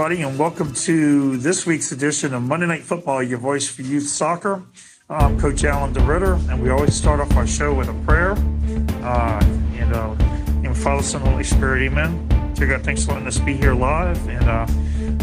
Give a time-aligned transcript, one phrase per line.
[0.00, 4.08] Everybody, and welcome to this week's edition of Monday Night Football, your voice for youth
[4.08, 4.62] soccer.
[5.10, 8.30] I'm Coach Alan DeRitter, and we always start off our show with a prayer.
[9.04, 9.44] Uh,
[9.74, 10.16] and uh,
[10.66, 12.54] in Father, Son, Holy Spirit, amen.
[12.54, 14.66] Dear God, thanks for letting us be here live, and uh,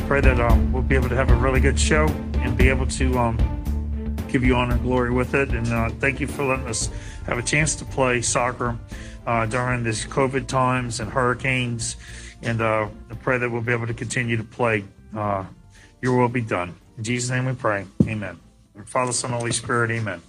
[0.06, 2.86] pray that um, we'll be able to have a really good show and be able
[2.86, 5.50] to um, give you honor and glory with it.
[5.50, 6.92] And uh, thank you for letting us
[7.26, 8.78] have a chance to play soccer
[9.26, 11.96] uh, during these COVID times and hurricanes
[12.42, 14.84] and uh, I pray that we'll be able to continue to play.
[15.16, 15.46] Uh,
[16.02, 16.76] your will be done.
[16.98, 17.86] In Jesus' name we pray.
[18.08, 18.40] Amen.
[18.86, 20.22] Father, Son, Holy Spirit, amen.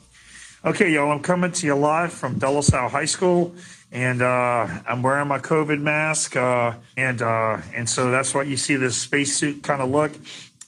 [0.65, 3.55] Okay, y'all, I'm coming to you live from La High School,
[3.92, 8.56] and uh, I'm wearing my COVID mask, uh, and uh, and so that's why you
[8.56, 10.12] see this spacesuit kind of look.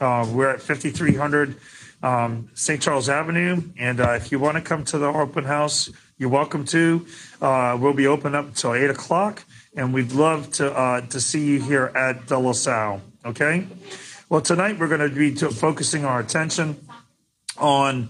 [0.01, 1.57] Uh, we're at 5300
[2.03, 2.81] um, St.
[2.81, 6.65] Charles Avenue, and uh, if you want to come to the open house, you're welcome
[6.67, 7.05] to.
[7.41, 11.47] Uh, we'll be open up until 8 o'clock and we'd love to uh, to see
[11.47, 13.01] you here at De La Salle.
[13.25, 13.67] Okay.
[14.29, 16.87] Well, tonight we're going to be focusing our attention
[17.59, 18.09] on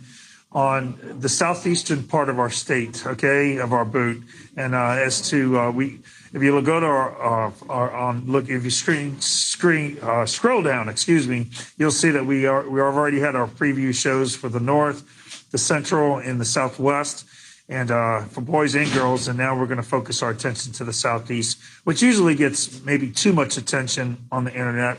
[0.53, 4.21] on the southeastern part of our state, okay, of our boot,
[4.57, 6.01] and uh, as to uh, we,
[6.33, 10.63] if you go to our, uh, our um, look, if you screen screen uh, scroll
[10.63, 14.49] down, excuse me, you'll see that we are we already had our preview shows for
[14.49, 17.27] the north, the central, and the southwest
[17.71, 19.29] and uh, for boys and girls.
[19.29, 23.11] And now we're going to focus our attention to the Southeast, which usually gets maybe
[23.11, 24.99] too much attention on the internet.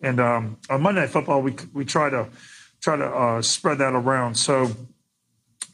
[0.00, 2.28] And um, on Monday Night Football, we we try to
[2.80, 4.36] try to uh, spread that around.
[4.36, 4.70] So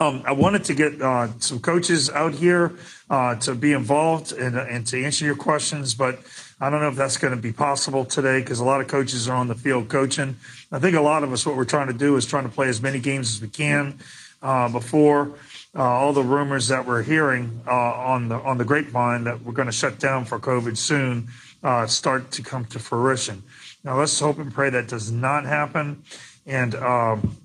[0.01, 2.73] um, I wanted to get uh, some coaches out here
[3.11, 6.21] uh, to be involved and, and to answer your questions, but
[6.61, 9.29] I don't know if that's going to be possible today because a lot of coaches
[9.29, 10.37] are on the field coaching.
[10.71, 12.69] I think a lot of us, what we're trying to do is trying to play
[12.69, 13.99] as many games as we can
[14.43, 15.33] uh, before
[15.79, 19.53] uh, all the rumors that we're hearing uh, on the on the grapevine that we're
[19.53, 21.29] going to shut down for COVID soon
[21.63, 23.45] uh, start to come to fruition.
[23.85, 26.03] Now let's hope and pray that does not happen.
[26.47, 27.37] And um,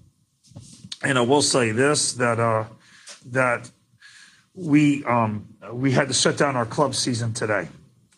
[1.03, 2.65] and I will say this that uh,
[3.27, 3.69] that
[4.55, 7.67] we um, we had to shut down our club season today,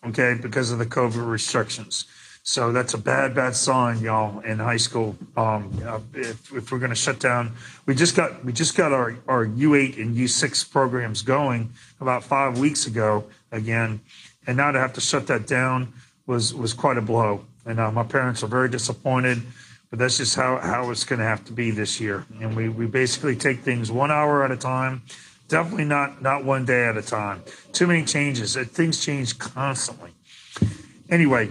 [0.06, 2.06] okay, because of the COVID restrictions.
[2.48, 5.16] So that's a bad, bad sign, y'all, in high school.
[5.36, 5.68] Um,
[6.14, 9.44] if, if, we're going to shut down, we just got we just got our our
[9.44, 14.00] U8 and U6 programs going about five weeks ago again,
[14.46, 15.92] and now to have to shut that down
[16.28, 17.44] was was quite a blow.
[17.64, 19.42] And uh, my parents are very disappointed,
[19.90, 22.26] but that's just how how it's going to have to be this year.
[22.40, 25.02] And we we basically take things one hour at a time.
[25.48, 27.42] Definitely not not one day at a time.
[27.72, 28.54] Too many changes.
[28.54, 30.12] Things change constantly.
[31.08, 31.50] Anyway,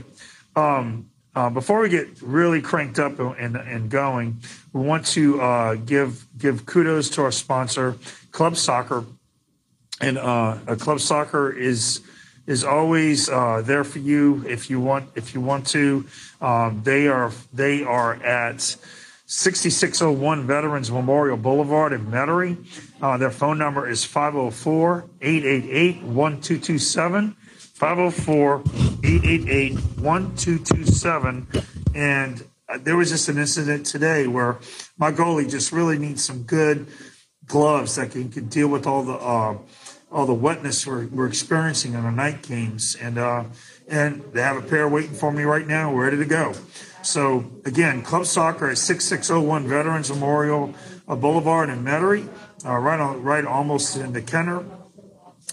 [0.55, 4.37] um, uh, before we get really cranked up and, and going,
[4.71, 7.97] we want to uh, give give kudos to our sponsor,
[8.31, 9.05] Club Soccer,
[9.99, 12.01] and uh, Club Soccer is
[12.47, 16.05] is always uh, there for you if you want if you want to.
[16.39, 18.77] Um, they are they are at
[19.27, 22.57] 6601 Veterans Memorial Boulevard in Metairie.
[23.01, 27.35] Uh, their phone number is 504 888 1227.
[27.75, 28.61] 504
[29.03, 31.47] 888 1227.
[31.93, 34.59] And uh, there was just an incident today where
[34.97, 36.87] my goalie just really needs some good
[37.47, 39.57] gloves that can, can deal with all the uh,
[40.09, 42.95] all the wetness we're, we're experiencing in our night games.
[42.95, 43.43] And uh,
[43.89, 46.53] and they have a pair waiting for me right now, ready to go.
[47.01, 50.73] So again, Club Soccer at 6601 Veterans Memorial
[51.09, 52.25] uh, Boulevard in Metairie,
[52.65, 54.63] uh, right on right almost in the Kenner.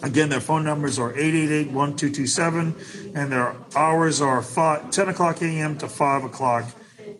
[0.03, 5.79] Again, their phone numbers are 888-1227, and their hours are 5, 10 o'clock a.m.
[5.79, 6.65] to 5 o'clock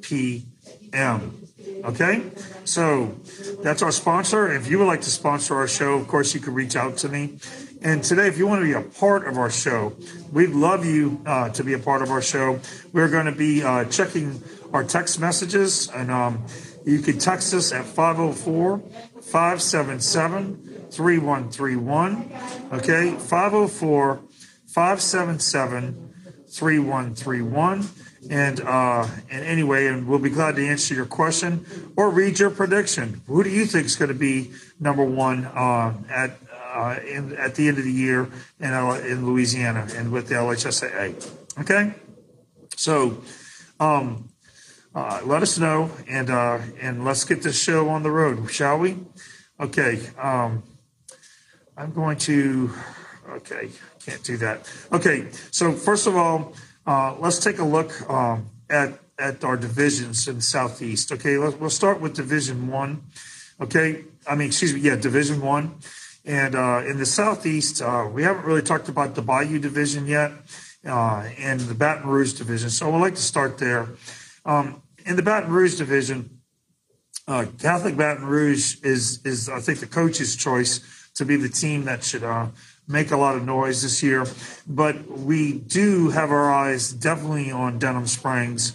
[0.01, 1.47] p.m.
[1.85, 2.31] Okay?
[2.65, 3.15] So
[3.63, 4.53] that's our sponsor.
[4.53, 7.09] If you would like to sponsor our show, of course, you can reach out to
[7.09, 7.39] me.
[7.83, 9.95] And today, if you want to be a part of our show,
[10.33, 12.61] we'd love you uh, to be a part of our show.
[12.93, 14.43] We're going to be uh, checking
[14.73, 16.47] our text messages, and um,
[16.85, 18.79] you can text us at 504
[19.21, 22.31] 577 3131.
[22.73, 24.21] Okay, 504
[24.67, 26.13] 577
[26.49, 27.89] 3131.
[28.31, 31.67] And uh, and anyway, and we'll be glad to answer your question
[31.97, 33.23] or read your prediction.
[33.27, 36.39] Who do you think is going to be number one uh, at
[36.73, 38.31] uh, in, at the end of the year
[38.61, 41.31] in in Louisiana and with the LHSAA?
[41.61, 41.95] Okay,
[42.77, 43.23] so
[43.81, 44.29] um,
[44.95, 48.79] uh, let us know and uh, and let's get this show on the road, shall
[48.79, 48.99] we?
[49.59, 50.01] Okay.
[50.17, 50.63] Um,
[51.77, 52.71] I'm going to.
[53.31, 53.71] Okay,
[54.05, 54.71] can't do that.
[54.93, 56.55] Okay, so first of all,
[56.87, 61.13] uh, let's take a look um, at at our divisions in the southeast.
[61.13, 63.05] Okay, let's, we'll start with Division One.
[63.61, 65.77] Okay, I mean, excuse me, yeah, Division One.
[66.25, 70.33] And uh, in the southeast, uh, we haven't really talked about the Bayou Division yet,
[70.87, 72.71] uh, and the Baton Rouge Division.
[72.71, 73.89] So I'd like to start there.
[74.45, 76.39] Um, in the Baton Rouge Division,
[77.27, 80.81] uh, Catholic Baton Rouge is is I think the coach's choice
[81.15, 82.49] to be the team that should uh,
[82.89, 84.27] make a lot of noise this year.
[84.67, 88.73] But we do have our eyes definitely on Denham Springs.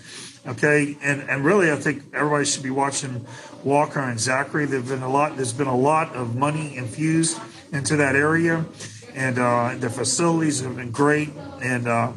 [0.47, 3.25] Okay, and and really, I think everybody should be watching
[3.65, 4.65] Walker and Zachary.
[4.65, 5.35] There've been a lot.
[5.35, 7.37] There's been a lot of money infused
[7.73, 8.65] into that area,
[9.13, 11.29] and uh, the facilities have been great.
[11.61, 12.13] And uh,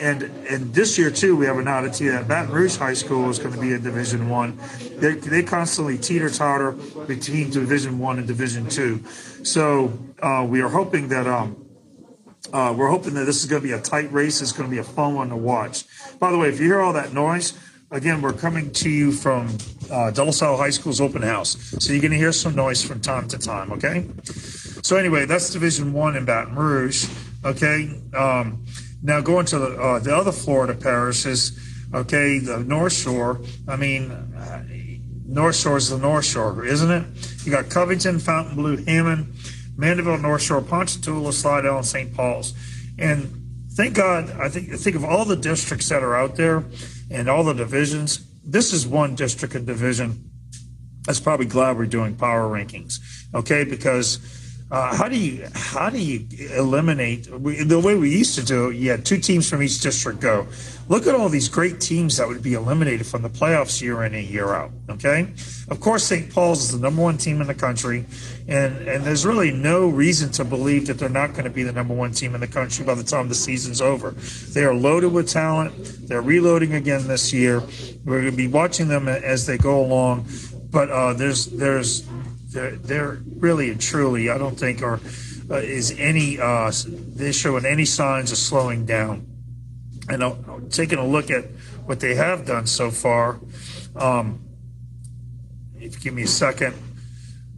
[0.00, 3.38] and and this year too, we have an oddity that Baton Rouge High School is
[3.38, 4.58] going to be in Division One.
[4.96, 6.72] They they constantly teeter totter
[7.06, 9.04] between Division One and Division Two.
[9.44, 9.92] So
[10.22, 11.26] uh, we are hoping that.
[11.26, 11.66] Um,
[12.52, 14.40] uh, we're hoping that this is going to be a tight race.
[14.40, 15.84] It's going to be a fun one to watch.
[16.18, 17.52] By the way, if you hear all that noise,
[17.90, 19.56] again, we're coming to you from
[19.90, 21.56] uh, High School's open house.
[21.78, 24.06] So you're going to hear some noise from time to time, okay?
[24.82, 27.08] So anyway, that's Division One in Baton Rouge,
[27.44, 28.00] okay?
[28.16, 28.64] Um,
[29.02, 31.58] now going to the, uh, the other Florida parishes,
[31.94, 33.40] okay, the North Shore.
[33.66, 34.64] I mean, uh,
[35.26, 37.46] North Shore is the North Shore, isn't it?
[37.46, 39.34] You got Covington, Fontainebleau, Hammond,
[39.76, 42.14] Mandeville, North Shore, Ponchatoula, Slidell, and St.
[42.14, 42.52] Paul's.
[42.98, 43.30] And
[43.72, 46.64] thank God, I think think of all the districts that are out there
[47.10, 48.26] and all the divisions.
[48.44, 50.30] This is one district and division.
[51.06, 52.98] That's probably glad we're doing power rankings,
[53.34, 53.64] okay?
[53.64, 54.18] Because
[54.70, 56.26] uh, how do you how do you
[56.56, 58.76] eliminate the way we used to do it?
[58.76, 60.46] You had two teams from each district go.
[60.88, 64.14] Look at all these great teams that would be eliminated from the playoffs year in
[64.14, 64.70] and year out.
[64.88, 65.32] Okay,
[65.70, 66.32] of course St.
[66.32, 68.06] Paul's is the number one team in the country,
[68.46, 71.72] and and there's really no reason to believe that they're not going to be the
[71.72, 74.12] number one team in the country by the time the season's over.
[74.52, 75.72] They are loaded with talent.
[76.06, 77.60] They're reloading again this year.
[78.04, 80.28] We're going to be watching them as they go along,
[80.70, 82.06] but uh, there's there's
[82.52, 85.00] they're, they're really and truly, I don't think, are
[85.50, 89.26] uh, is any uh, they're showing any signs of slowing down.
[90.08, 90.34] And uh,
[90.70, 91.44] taking a look at
[91.86, 93.40] what they have done so far,
[93.96, 94.40] um,
[95.76, 96.74] if you give me a second,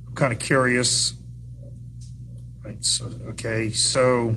[0.06, 1.14] I'm kind of curious.
[2.64, 2.82] Right.
[2.84, 3.70] So okay.
[3.70, 4.36] So,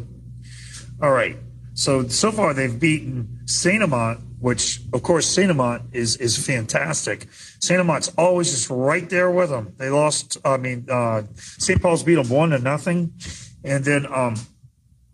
[1.02, 1.38] all right.
[1.74, 7.28] So so far they've beaten Saint Amant which of course Saint Amant is is fantastic.
[7.60, 9.74] Saint Amant's always just right there with them.
[9.78, 10.38] They lost.
[10.46, 11.81] I mean, uh, St.
[11.81, 13.13] Paul's beat them one to nothing,
[13.63, 14.36] and then um,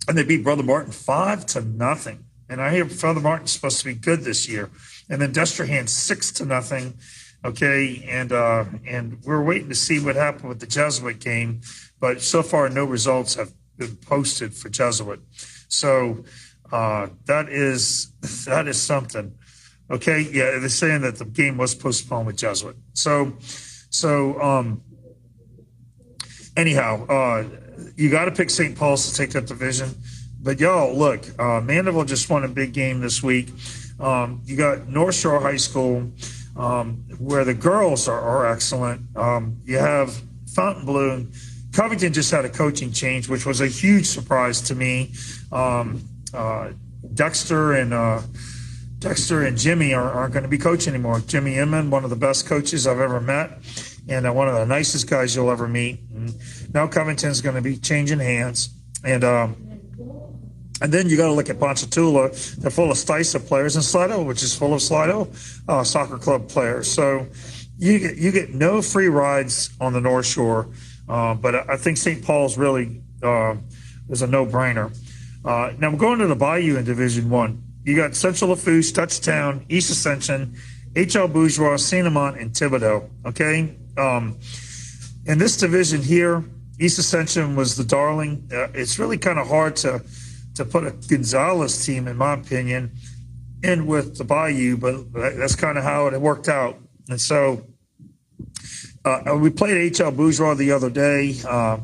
[0.07, 2.25] and they beat Brother Martin five to nothing.
[2.49, 4.69] And I hear Brother Martin's supposed to be good this year.
[5.09, 6.95] And then Destrehan six to nothing.
[7.43, 11.61] Okay, and uh, and we're waiting to see what happened with the Jesuit game,
[11.99, 15.19] but so far no results have been posted for Jesuit.
[15.67, 16.23] So
[16.71, 18.11] uh, that is
[18.45, 19.33] that is something.
[19.91, 22.77] Okay, yeah, they're saying that the game was postponed with Jesuit.
[22.93, 23.33] So,
[23.89, 24.81] so um,
[26.55, 27.43] anyhow, uh,
[27.97, 28.77] you got to pick St.
[28.77, 29.89] Paul's to take that division.
[30.41, 33.49] But y'all, look, uh, Mandeville just won a big game this week.
[33.99, 36.09] Um, you got North Shore High School,
[36.55, 39.01] um, where the girls are, are excellent.
[39.17, 40.19] Um, you have
[40.55, 41.27] Fontainebleau.
[41.73, 45.11] Covington just had a coaching change, which was a huge surprise to me.
[45.51, 46.01] Um,
[46.33, 46.71] uh,
[47.13, 48.21] Dexter and uh,
[49.01, 51.21] Dexter and Jimmy are, aren't going to be coaching anymore.
[51.21, 53.57] Jimmy Inman, one of the best coaches I've ever met,
[54.07, 56.01] and uh, one of the nicest guys you'll ever meet.
[56.13, 56.35] And
[56.71, 58.69] now Covington's going to be changing hands,
[59.03, 59.55] and um,
[60.83, 62.29] and then you got to look at Ponchatoula.
[62.59, 65.31] They're full of STYSA players, and Slidell, which is full of Slidell
[65.67, 66.89] uh, soccer club players.
[66.89, 67.25] So
[67.79, 70.69] you get you get no free rides on the North Shore,
[71.09, 72.23] uh, but I think St.
[72.23, 73.55] Paul's really uh,
[74.11, 74.95] is a no brainer.
[75.43, 77.63] Uh, now we're going to the Bayou in Division One.
[77.83, 80.55] You got Central Lafourche, Dutchtown, East Ascension,
[80.95, 81.27] H.L.
[81.27, 83.09] Bourgeois, Saint Amant, and Thibodaux.
[83.25, 83.75] Okay.
[83.97, 84.37] Um,
[85.25, 86.43] in this division here,
[86.79, 88.47] East Ascension was the darling.
[88.51, 90.03] Uh, it's really kind of hard to
[90.55, 92.91] to put a Gonzales team, in my opinion,
[93.63, 96.77] in with the Bayou, but that's kind of how it worked out.
[97.07, 97.65] And so
[99.05, 100.11] uh, we played H.L.
[100.11, 101.35] Bourgeois the other day.
[101.47, 101.77] Uh,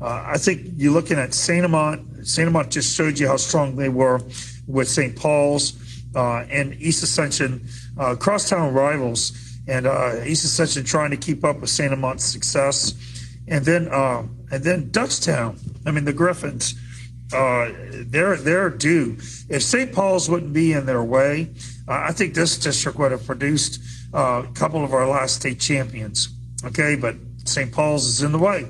[0.00, 2.26] uh, I think you're looking at Saint Amant.
[2.26, 4.20] Saint Amant just showed you how strong they were
[4.68, 5.16] with St.
[5.16, 5.74] Paul's
[6.14, 7.66] uh, and East Ascension,
[7.98, 9.32] uh, crosstown rivals,
[9.66, 12.94] and uh, East Ascension trying to keep up with Saint Amant's success,
[13.48, 15.58] and then uh, and then Dutchtown.
[15.86, 16.74] I mean the Griffins.
[17.32, 17.72] Uh,
[18.06, 19.16] they're they're due.
[19.48, 19.92] If St.
[19.92, 21.50] Paul's wouldn't be in their way,
[21.86, 23.80] I think this district would have produced
[24.12, 26.28] a couple of our last state champions.
[26.64, 27.70] Okay, but St.
[27.70, 28.66] Paul's is in the way,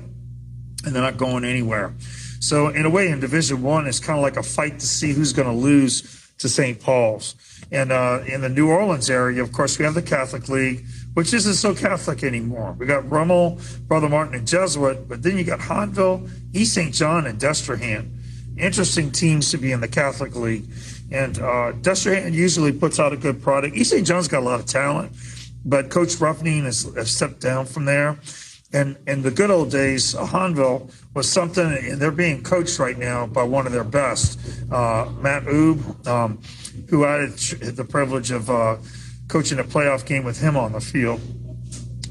[0.85, 1.93] and they're not going anywhere.
[2.39, 5.13] So in a way, in Division One, it's kind of like a fight to see
[5.13, 6.79] who's going to lose to St.
[6.79, 7.35] Paul's.
[7.71, 11.33] And uh, in the New Orleans area, of course, we have the Catholic League, which
[11.33, 12.75] isn't so Catholic anymore.
[12.79, 16.93] We got Rummel, Brother Martin, and Jesuit, but then you got Hahnville, East St.
[16.93, 18.15] John, and Destrehan.
[18.57, 20.65] Interesting teams to be in the Catholic League.
[21.11, 23.75] And uh, Destrehan usually puts out a good product.
[23.75, 24.05] East St.
[24.05, 25.11] John's got a lot of talent,
[25.65, 28.17] but Coach Ruffney has, has stepped down from there.
[28.71, 33.25] And in the good old days, Hahnville was something, and they're being coached right now
[33.25, 34.39] by one of their best,
[34.71, 36.39] uh, Matt Oob, um,
[36.89, 37.31] who I had
[37.75, 38.77] the privilege of uh,
[39.27, 41.19] coaching a playoff game with him on the field.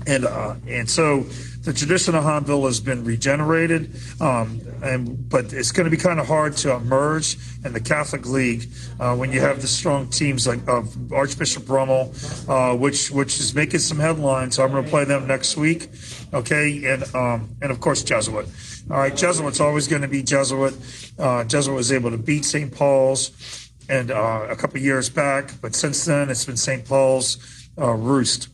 [0.07, 1.27] And uh, and so
[1.69, 6.19] the tradition of Hahnville has been regenerated, um, and but it's going to be kind
[6.19, 10.47] of hard to emerge in the Catholic League uh, when you have the strong teams
[10.47, 12.15] like of Archbishop Rummel,
[12.49, 14.57] uh, which which is making some headlines.
[14.57, 15.91] So I'm going to play them next week,
[16.33, 18.47] okay, and um, and of course Jesuit.
[18.91, 20.75] All right, Jesuit's always going to be Jesuit.
[21.19, 22.73] Uh, Jesuit was able to beat St.
[22.73, 26.87] Paul's and uh, a couple years back, but since then it's been St.
[26.87, 28.49] Paul's uh, Roost.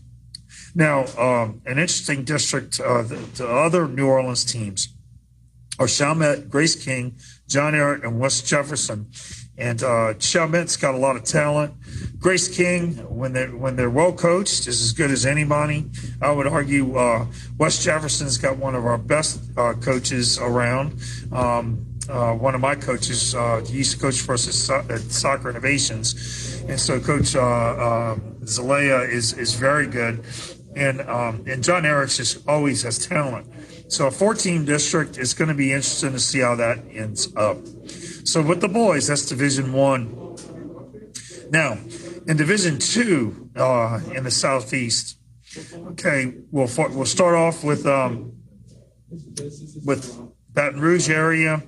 [0.74, 4.88] Now, um, an interesting district, uh, the, the, other New Orleans teams
[5.78, 7.16] are Chalmette, Grace King,
[7.48, 9.10] John Ehret, and West Jefferson.
[9.56, 11.74] And uh, Chalmette's got a lot of talent.
[12.18, 15.88] Grace King, when they're when they're well coached, is as good as anybody.
[16.20, 17.26] I would argue uh,
[17.56, 21.00] West Jefferson's got one of our best uh, coaches around.
[21.30, 24.92] Um, uh, one of my coaches, uh, he used to coach for us at, so-
[24.92, 30.24] at Soccer Innovations, and so Coach uh, uh Zalea is is very good
[30.76, 33.48] and um, and John Ehret just always has talent.
[33.88, 37.58] So a 14 district is going to be interesting to see how that ends up.
[38.24, 40.36] So with the boys, that's Division One.
[41.50, 41.78] Now,
[42.26, 45.18] in Division Two, uh, in the Southeast,
[45.74, 48.32] okay, we'll we'll start off with um,
[49.84, 50.18] with
[50.52, 51.62] Baton Rouge area,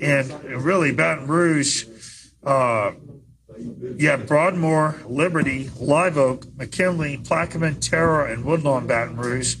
[0.00, 1.86] and really Baton Rouge.
[2.44, 2.92] Uh,
[4.00, 9.56] have Broadmoor, Liberty, Live Oak, McKinley, Plaquemine, Tara, and Woodlawn Baton Rouge.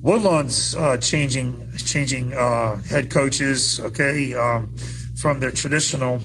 [0.00, 4.74] Woodlawn's uh, changing changing uh, head coaches, okay, um,
[5.16, 6.22] from their traditional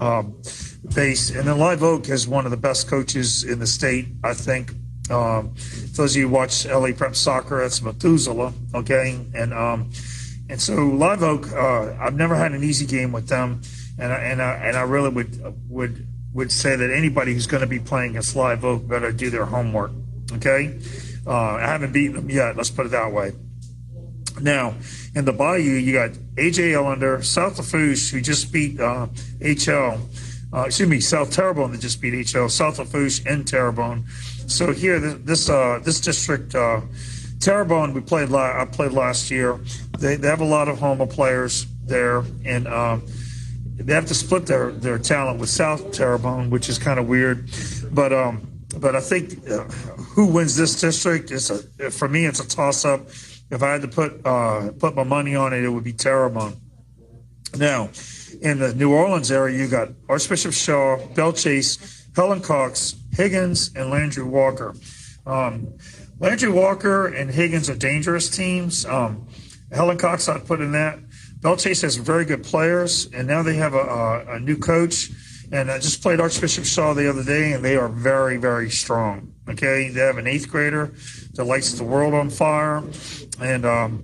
[0.00, 0.40] um,
[0.94, 1.30] base.
[1.30, 4.72] And then Live Oak has one of the best coaches in the state, I think.
[5.10, 5.54] Um,
[5.92, 9.18] those of you who watch LA Prep Soccer, that's Methuselah, okay?
[9.34, 9.90] And um,
[10.48, 13.62] and so Live Oak, uh, I've never had an easy game with them,
[13.98, 17.62] and I, and I, and I really would would would say that anybody who's going
[17.62, 19.90] to be playing against Live Oak better do their homework.
[20.34, 20.78] Okay,
[21.26, 22.56] uh, I haven't beaten them yet.
[22.56, 23.32] Let's put it that way.
[24.40, 24.74] Now,
[25.14, 29.06] in the Bayou, you got AJ Ellender, South Lafourche, who just beat uh,
[29.40, 29.98] HL.
[30.52, 32.50] Uh, excuse me, South Terrebonne that just beat HL.
[32.50, 34.04] South Lafourche and Terrebonne.
[34.46, 36.82] So here, this uh, this district, uh,
[37.40, 38.28] Terrebonne, we played.
[38.28, 39.58] La- I played last year.
[39.98, 42.98] They, they have a lot of Houma players there, and uh,
[43.76, 47.50] they have to split their, their talent with South Terrebonne, which is kind of weird.
[47.92, 48.46] But um,
[48.78, 49.64] but I think uh,
[50.14, 53.08] who wins this district is a, for me it's a toss up.
[53.50, 56.56] If I had to put uh, put my money on it, it would be Terrebonne.
[57.56, 57.90] Now,
[58.42, 63.90] in the New Orleans area, you got Archbishop Shaw, Belle Chasse, Helen Cox, Higgins, and
[63.90, 64.74] Landry Walker.
[65.26, 65.74] Um,
[66.18, 68.84] Landry Walker and Higgins are dangerous teams.
[68.86, 69.26] Um,
[69.70, 70.98] Helen Cox, I'd put in that.
[71.42, 75.10] Chasse has very good players, and now they have a, a, a new coach.
[75.52, 79.32] And I just played Archbishop Shaw the other day, and they are very, very strong.
[79.48, 80.92] Okay, they have an eighth grader
[81.34, 82.82] that lights the world on fire,
[83.40, 84.02] and um,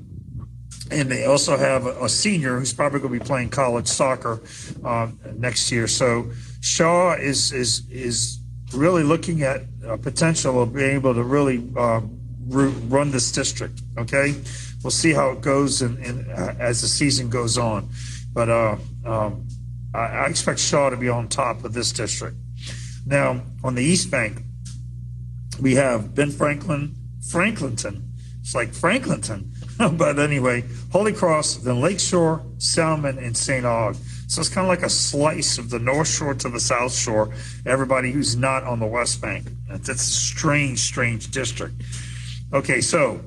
[0.93, 4.41] and they also have a, a senior who's probably going to be playing college soccer
[4.85, 5.89] uh, next year.
[5.89, 8.39] So Shaw is is is
[8.73, 12.03] really looking at a potential of being able to really uh,
[12.47, 13.83] run this district.
[13.99, 14.35] Okay,
[14.83, 17.89] we'll see how it goes in, in uh, as the season goes on.
[18.33, 19.47] But uh, um,
[19.95, 22.37] I, I, expect Shaw to be on top of this district.
[23.07, 24.43] Now, on the East Bank,
[25.61, 28.09] we have Ben Franklin, Franklinton.
[28.41, 29.51] It's like Franklinton.
[29.99, 33.65] but anyway, Holy Cross, then Lakeshore, Salmen, and St.
[33.65, 33.97] Aug.
[34.31, 37.35] So it's kind of like a slice of the North Shore to the South Shore,
[37.67, 39.49] everybody who's not on the West Bank.
[39.69, 41.75] That's a strange, strange district.
[42.53, 43.21] Okay, so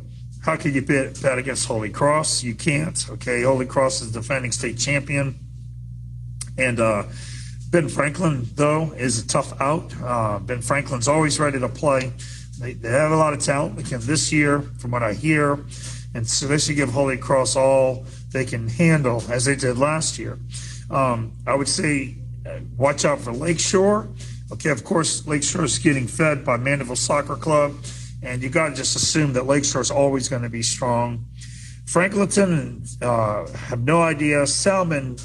[0.46, 2.44] how can you bet, bet against Holy Cross?
[2.44, 3.04] You can't.
[3.10, 5.40] Okay, Holy Cross is defending state champion.
[6.56, 7.04] And uh,
[7.72, 9.92] Ben Franklin, though, is a tough out.
[10.04, 12.14] Uh, ben Franklin's always ready to play.
[12.60, 13.84] They, they have a lot of talent.
[13.88, 15.66] Can this year, from what I hear.
[16.14, 20.20] And so they should give Holy Cross all they can handle, as they did last
[20.20, 20.38] year.
[20.92, 24.08] Um, I would say uh, watch out for Lakeshore.
[24.52, 27.74] Okay, of course, Lakeshore is getting fed by Mandeville Soccer Club,
[28.26, 31.26] and you got to just assume that Lakeshore is always going to be strong.
[31.86, 34.46] Franklinton uh, have no idea.
[34.48, 35.18] Salmen,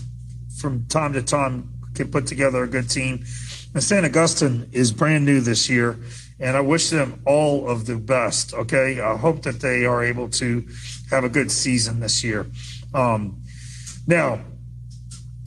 [0.59, 3.25] from time to time, can put together a good team.
[3.73, 4.05] And St.
[4.05, 5.99] Augustine is brand new this year,
[6.39, 8.53] and I wish them all of the best.
[8.53, 10.67] Okay, I hope that they are able to
[11.11, 12.47] have a good season this year.
[12.93, 13.43] Um,
[14.07, 14.41] now,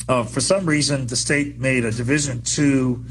[0.07, 3.05] uh, for some reason, the state made a Division two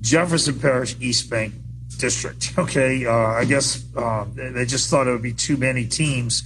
[0.00, 1.54] Jefferson Parish East Bank
[2.02, 2.52] district.
[2.58, 6.42] Okay, uh, I guess uh, they just thought it would be too many teams.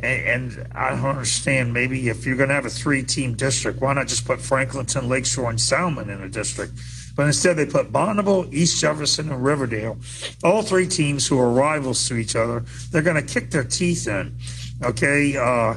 [0.00, 1.72] And, and I don't understand.
[1.72, 5.50] Maybe if you're going to have a three-team district, why not just put Franklinton, Lakeshore,
[5.50, 6.72] and Salmen in a district?
[7.16, 9.98] But instead, they put Bonneville, East Jefferson, and Riverdale,
[10.44, 12.64] all three teams who are rivals to each other.
[12.90, 14.36] They're going to kick their teeth in.
[14.82, 15.36] Okay.
[15.36, 15.76] Uh,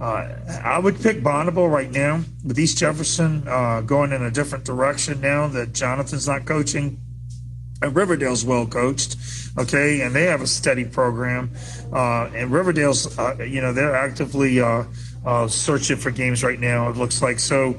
[0.00, 0.28] uh,
[0.64, 5.20] I would pick Bonneville right now with East Jefferson uh, going in a different direction
[5.20, 6.98] now that Jonathan's not coaching.
[7.82, 9.16] And Riverdale's well coached,
[9.58, 11.50] okay, and they have a steady program.
[11.92, 14.84] Uh, and Riverdale's, uh, you know, they're actively uh,
[15.26, 16.88] uh, searching for games right now.
[16.88, 17.76] It looks like so.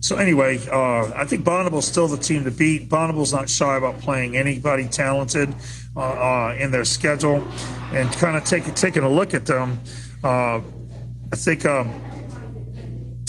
[0.00, 2.90] So anyway, I think Bonneville's still the team to beat.
[2.90, 7.42] Bonneville's not shy about playing anybody talented in their schedule,
[7.90, 9.80] and kind of taking taking a look at them.
[10.22, 10.60] I
[11.36, 11.64] think.
[11.64, 12.13] Um,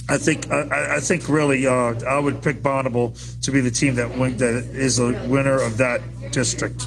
[0.07, 3.95] I think I, I think really uh, I would pick Bonneville to be the team
[3.95, 6.85] that win, that is the winner of that district.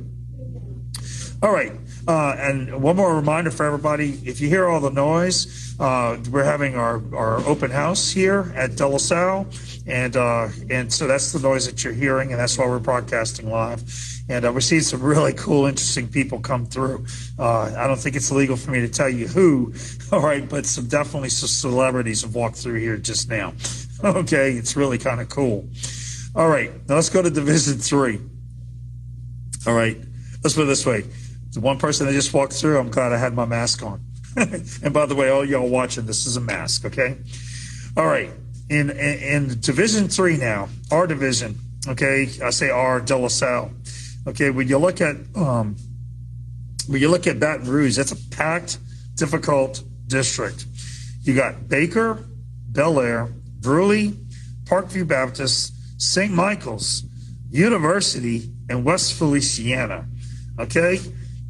[1.43, 1.73] All right
[2.09, 6.45] uh, and one more reminder for everybody if you hear all the noise uh, we're
[6.45, 9.47] having our, our open house here at De La Salle,
[9.87, 13.51] and uh, and so that's the noise that you're hearing, and that's why we're broadcasting
[13.51, 13.83] live.
[14.29, 17.07] And uh, we're seeing some really cool, interesting people come through.
[17.39, 19.75] Uh, I don't think it's illegal for me to tell you who,
[20.13, 23.53] all right, but some definitely some celebrities have walked through here just now.
[24.05, 25.67] Okay, it's really kind of cool.
[26.35, 28.21] All right, now let's go to Division Three.
[29.67, 29.97] All right,
[30.45, 31.05] let's put it this way:
[31.53, 34.03] the one person that just walked through, I'm glad I had my mask on.
[34.83, 37.17] and by the way, all y'all watching, this is a mask, okay?
[37.97, 38.31] All right.
[38.69, 42.29] In, in, in Division Three now, our division, okay?
[42.45, 43.71] I say our De La Salle.
[44.27, 45.77] Okay, when you look at um,
[46.89, 48.79] when you look at Baton Rouge, that's a packed,
[49.15, 50.67] difficult district.
[51.23, 52.25] You got Baker,
[52.73, 54.17] Belaire, Brusly,
[54.65, 56.33] Parkview Baptist, St.
[56.33, 57.05] Michael's,
[57.51, 60.07] University, and West Feliciana.
[60.59, 60.99] Okay,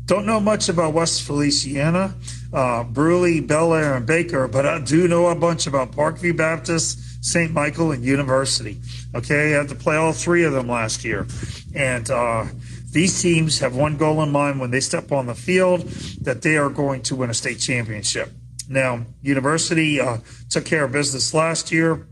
[0.05, 2.14] don't know much about West Feliciana
[2.52, 7.52] uh, Brusly, Belaire, and Baker, but I do know a bunch about Parkview Baptist, St.
[7.52, 8.78] Michael, and University.
[9.14, 11.26] Okay, I had to play all three of them last year.
[11.74, 12.46] And uh,
[12.90, 15.82] these teams have one goal in mind when they step on the field
[16.22, 18.30] that they are going to win a state championship.
[18.68, 20.18] Now, University uh,
[20.50, 22.06] took care of business last year.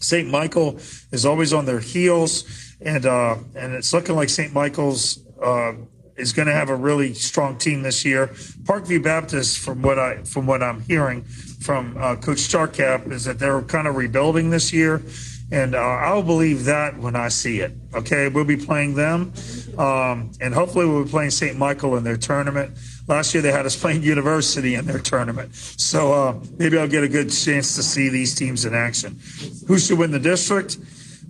[0.00, 0.28] St.
[0.28, 0.78] Michael
[1.10, 2.44] is always on their heels,
[2.80, 4.52] and uh, and it's looking like St.
[4.52, 5.72] Michael's uh,
[6.16, 8.28] is going to have a really strong team this year.
[8.64, 13.38] Parkview Baptist, from what I from what I'm hearing from uh, Coach Starcap, is that
[13.38, 15.02] they're kind of rebuilding this year,
[15.50, 17.72] and uh, I'll believe that when I see it.
[17.94, 19.32] Okay, we'll be playing them,
[19.78, 21.56] um, and hopefully we'll be playing St.
[21.56, 22.76] Michael in their tournament.
[23.08, 27.04] Last year they had us playing University in their tournament, so uh, maybe I'll get
[27.04, 29.18] a good chance to see these teams in action.
[29.66, 30.78] Who should win the district?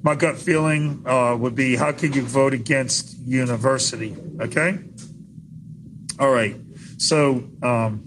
[0.07, 4.16] My gut feeling uh, would be how could you vote against university?
[4.40, 4.79] Okay.
[6.21, 6.55] All right.
[6.97, 8.07] So, um,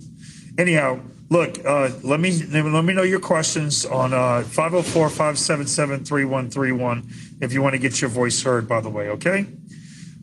[0.58, 7.06] anyhow, look, uh, let me let me know your questions on uh, 504 577 3131
[7.42, 9.10] if you want to get your voice heard, by the way.
[9.10, 9.46] Okay.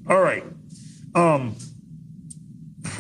[0.08, 0.44] All right.
[1.14, 1.56] Um,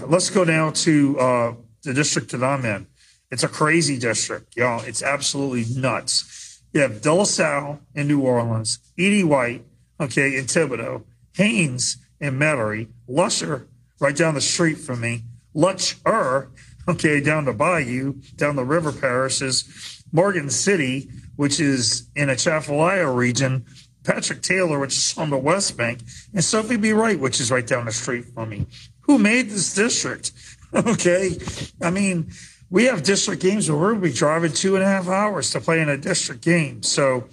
[0.06, 2.86] let's go now to uh, the district that I'm in.
[3.30, 4.84] It's a crazy district, y'all.
[4.84, 6.45] It's absolutely nuts.
[6.76, 9.24] You have Salle in New Orleans, E.D.
[9.24, 9.64] White,
[9.98, 13.66] okay, in Thibodaux, Haynes in Metairie, Lusher
[13.98, 15.22] right down the street from me,
[15.54, 16.48] Lutcher,
[16.86, 23.10] okay, down the bayou, down the river parishes, Morgan City, which is in a Atchafalaya
[23.10, 23.64] region,
[24.04, 26.00] Patrick Taylor, which is on the West Bank,
[26.34, 26.92] and Sophie B.
[26.92, 28.66] Wright, which is right down the street from me.
[29.00, 30.32] Who made this district?
[30.74, 31.38] Okay.
[31.80, 32.32] I mean,
[32.70, 35.80] we have district games where we'll be driving two and a half hours to play
[35.80, 36.82] in a district game.
[36.82, 37.28] So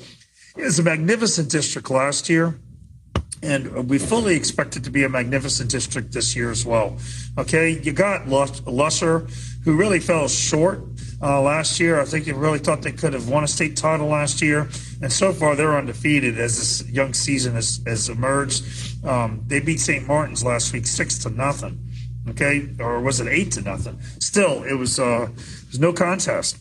[0.56, 2.60] It was a magnificent district last year
[3.44, 6.98] and we fully expect it to be a magnificent district this year as well.
[7.38, 9.28] Okay, you got Lusher,
[9.66, 10.82] who really fell short
[11.22, 12.00] uh, last year.
[12.00, 14.70] I think you really thought they could have won a state title last year,
[15.02, 18.64] and so far they're undefeated as this young season has, has emerged.
[19.06, 20.08] Um, they beat St.
[20.08, 21.78] Martin's last week six to nothing.
[22.30, 24.00] Okay, or was it eight to nothing?
[24.20, 25.30] Still, it was uh,
[25.70, 26.58] was no contest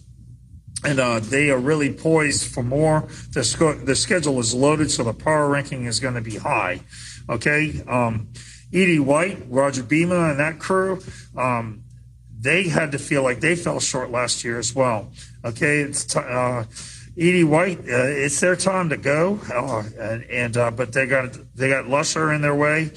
[0.85, 3.03] and uh, they are really poised for more.
[3.33, 6.81] The, the schedule is loaded, so the power ranking is going to be high.
[7.29, 7.83] Okay.
[7.87, 8.29] Um,
[8.72, 8.98] E.D.
[9.01, 11.01] White, Roger Bema, and that crew,
[11.37, 11.85] um,
[12.37, 15.12] they had to feel like they fell short last year as well.
[15.44, 15.81] Okay.
[15.81, 16.64] It's t- uh,
[17.16, 17.44] E.D.
[17.44, 21.68] White, uh, it's their time to go, uh, and, and uh, but they got they
[21.68, 22.90] got Lusher in their way.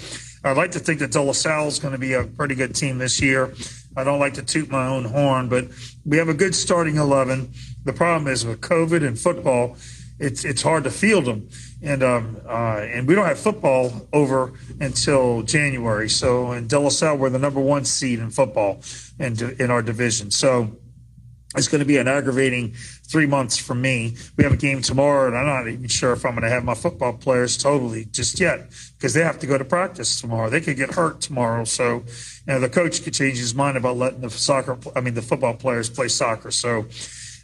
[0.46, 2.76] I'd like to think that De La Salle is going to be a pretty good
[2.76, 3.52] team this year.
[3.98, 5.70] I don't like to toot my own horn, but
[6.06, 7.52] we have a good starting 11.
[7.84, 9.76] The problem is with COVID and football,
[10.20, 11.50] it's it's hard to field them,
[11.82, 16.08] and um, uh, and we don't have football over until January.
[16.08, 18.82] So in De La Salle, we're the number one seed in football,
[19.20, 20.32] in in our division.
[20.32, 20.78] So
[21.58, 22.74] it's going to be an aggravating
[23.08, 24.16] three months for me.
[24.38, 26.64] We have a game tomorrow, and I'm not even sure if I'm going to have
[26.64, 30.50] my football players totally just yet because they have to go to practice tomorrow.
[30.50, 32.04] They could get hurt tomorrow, so
[32.48, 35.22] you know, the coach could change his mind about letting the soccer, I mean, the
[35.22, 36.52] football players play soccer.
[36.52, 36.86] So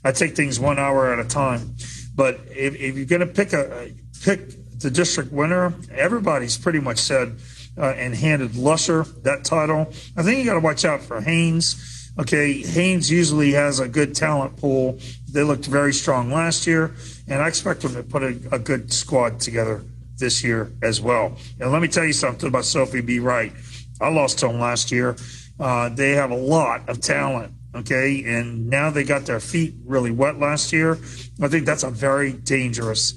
[0.03, 1.75] I take things one hour at a time.
[2.15, 3.91] But if, if you're going to pick a
[4.23, 7.37] pick the district winner, everybody's pretty much said
[7.77, 9.93] uh, and handed Lusher that title.
[10.17, 14.13] I think you got to watch out for Haynes Okay, Haynes usually has a good
[14.13, 14.99] talent pool.
[15.31, 16.93] They looked very strong last year,
[17.27, 19.83] and I expect them to put a, a good squad together
[20.17, 21.37] this year as well.
[21.59, 23.19] And let me tell you something about Sophie B.
[23.19, 23.53] Wright.
[24.01, 25.15] I lost to them last year.
[25.59, 30.11] Uh, they have a lot of talent, okay, and now they got their feet really
[30.11, 30.93] wet last year.
[31.41, 33.13] I think that's a very dangerous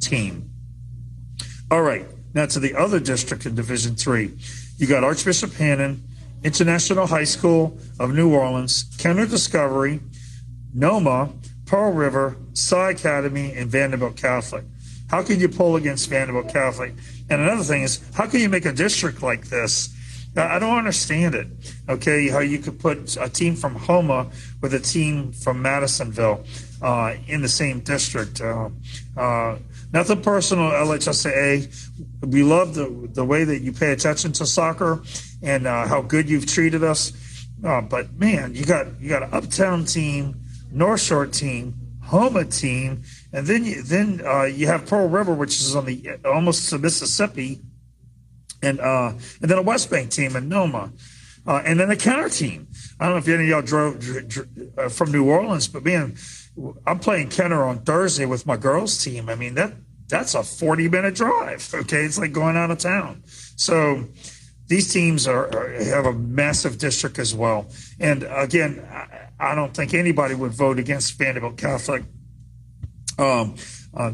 [0.00, 0.50] team.
[1.70, 4.36] All right, now to the other district in Division Three.
[4.78, 6.02] You got Archbishop Hannon
[6.44, 10.00] International High School of New Orleans, Kenner Discovery,
[10.76, 11.32] NOMMA,
[11.66, 14.64] Pearl River, Sci Academy, and Vanderbilt Catholic.
[15.08, 16.94] How can you pull against Vanderbilt Catholic?
[17.30, 19.94] And another thing is, how can you make a district like this?
[20.36, 21.46] I don't understand it.
[21.88, 24.30] Okay, how you could put a team from Houma
[24.62, 26.44] with a team from Madisonville
[26.80, 28.40] uh, in the same district.
[28.40, 28.70] Uh,
[29.16, 29.58] uh,
[29.92, 31.90] nothing personal, LHSAA.
[32.22, 35.02] We love the the way that you pay attention to soccer
[35.42, 37.12] and uh, how good you've treated us.
[37.64, 40.40] Uh, but man, you got you got an uptown team,
[40.72, 43.02] North Shore team, Houma team,
[43.32, 46.78] and then you then uh, you have Pearl River, which is on the almost to
[46.78, 47.60] Mississippi,
[48.62, 50.92] and uh, and then a West Bank team in NOMMA,
[51.46, 52.68] uh, and then a Kenner team.
[52.98, 55.84] I don't know if any of y'all drove dr- dr- uh, from New Orleans, but
[55.84, 56.16] man,
[56.86, 59.28] I'm playing Kenner on Thursday with my girls team.
[59.28, 59.72] I mean that
[60.08, 61.68] that's a 40 minute drive.
[61.72, 63.22] Okay, it's like going out of town.
[63.56, 64.04] So
[64.66, 67.70] these teams are, are, have a massive district as well.
[67.98, 72.04] And again, I, I, don't think anybody would vote against Vanderbilt Catholic.
[73.18, 73.56] Um,
[73.94, 74.12] uh,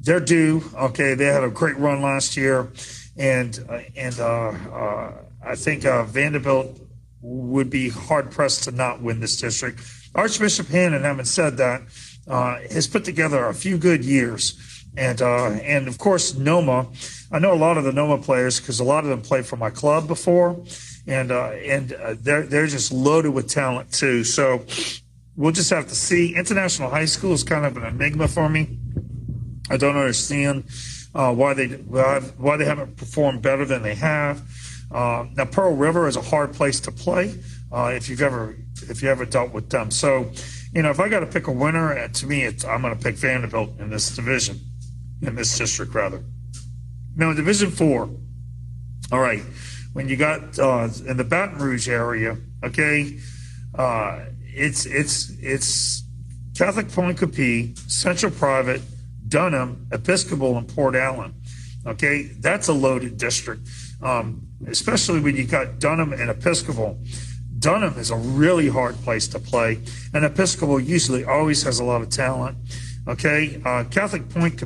[0.00, 0.62] they're due.
[0.74, 2.72] Okay, they had a great run last year,
[3.16, 5.12] and uh, and uh, uh
[5.44, 6.80] I think uh, Vanderbilt
[7.22, 9.80] would be hard pressed to not win this district.
[10.14, 11.82] Archbishop Hannon, having said that,
[12.26, 17.28] uh, has put together a few good years and uh, and of course NOMMA.
[17.32, 19.56] I know a lot of the NOMMA players because a lot of them played for
[19.56, 20.62] my club before,
[21.06, 24.24] and uh, and uh, they're they're just loaded with talent too.
[24.24, 24.64] So
[25.36, 26.34] we'll just have to see.
[26.34, 28.78] International high school is kind of an enigma for me.
[29.70, 30.64] I don't understand
[31.14, 34.42] uh, why they why they haven't performed better than they have.
[34.90, 37.38] Uh, now Pearl River is a hard place to play
[37.72, 38.56] if you've ever
[38.88, 39.90] if you ever dealt with them.
[39.90, 40.30] So
[40.72, 43.16] you know if I got to pick a winner, to me I'm going to pick
[43.16, 44.60] Vanderbilt in this division
[45.22, 46.22] in this district rather.
[47.16, 48.08] Now in Division Four,
[49.12, 49.42] all right,
[49.92, 53.18] when you got uh, in the Baton Rouge area, okay,
[53.74, 56.04] uh, it's it's it's
[56.56, 58.82] Catholic Pointe Coupee, Central Private,
[59.28, 61.34] Dunham, Episcopal, and Port Allen.
[61.86, 63.68] Okay, that's a loaded district,
[64.02, 66.98] um, especially when you got Dunham and Episcopal.
[67.60, 69.80] Dunham is a really hard place to play,
[70.12, 72.56] and Episcopal usually always has a lot of talent.
[73.06, 74.62] Okay, uh, Catholic Pointe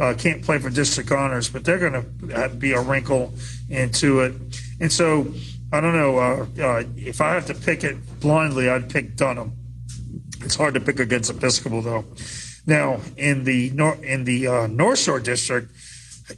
[0.00, 3.32] uh, can't play for district honors, but they're going to be a wrinkle
[3.68, 4.34] into it.
[4.80, 5.32] And so,
[5.72, 9.52] I don't know uh, uh, if I have to pick it blindly, I'd pick Dunham.
[10.40, 12.04] It's hard to pick against Episcopal though.
[12.66, 15.72] Now in the nor- in the uh, North Shore district,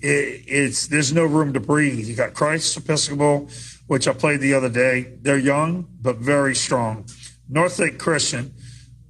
[0.01, 2.07] it, it's there's no room to breathe.
[2.07, 3.51] You got Christ Episcopal,
[3.89, 5.17] which I played the other day.
[5.21, 7.07] They're young but very strong.
[7.49, 8.55] North Lake Christian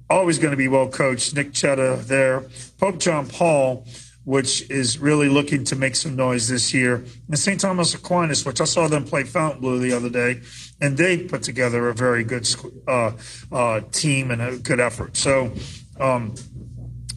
[0.09, 1.35] always going to be well coached.
[1.35, 2.45] Nick Chetta there.
[2.79, 3.85] Pope John Paul,
[4.23, 7.03] which is really looking to make some noise this year.
[7.27, 7.59] And St.
[7.59, 10.41] Thomas Aquinas, which I saw them play Fontainebleau the other day,
[10.81, 12.47] and they put together a very good
[12.87, 13.11] uh,
[13.51, 15.15] uh, team and a good effort.
[15.15, 15.51] So,
[15.99, 16.33] um,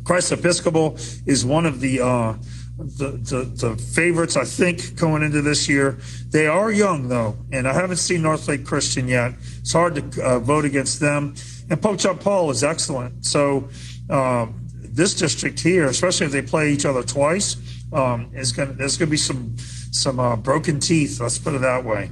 [0.05, 0.97] Christ Episcopal
[1.27, 2.35] is one of the, uh,
[2.83, 5.99] the, the, the favorites, I think, going into this year.
[6.31, 9.35] They are young, though, and I haven't seen North Lake Christian yet.
[9.61, 11.35] It's hard to uh, vote against them.
[11.71, 13.25] And Pope John Paul is excellent.
[13.25, 13.69] So,
[14.11, 17.57] um, this district here, especially if they play each other twice,
[17.93, 21.21] um, is going there's going to be some some uh, broken teeth.
[21.21, 22.11] Let's put it that way.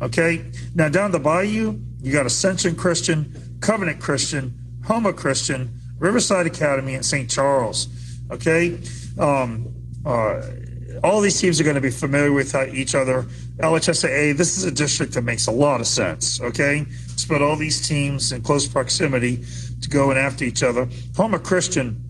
[0.00, 0.44] Okay.
[0.74, 7.04] Now down the bayou, you got Ascension Christian, Covenant Christian, Houma Christian, Riverside Academy, and
[7.04, 7.28] St.
[7.28, 7.88] Charles.
[8.30, 8.78] Okay.
[9.18, 9.73] Um,
[10.04, 13.22] all these teams are going to be familiar with each other.
[13.58, 16.40] LHSAA, this is a district that makes a lot of sense.
[16.40, 16.86] Okay.
[17.26, 19.44] Put all these teams in close proximity
[19.80, 20.88] to going after each other.
[21.16, 22.04] Houma Christian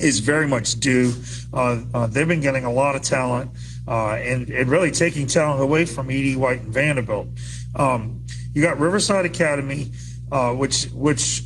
[0.00, 1.12] is very much due.
[1.52, 3.50] Uh, uh, they've been getting a lot of talent
[3.86, 6.36] uh, and, and really taking talent away from E.D.
[6.36, 7.28] White and Vanderbilt.
[7.76, 8.24] Um,
[8.54, 9.92] you got Riverside Academy,
[10.32, 11.42] uh, which which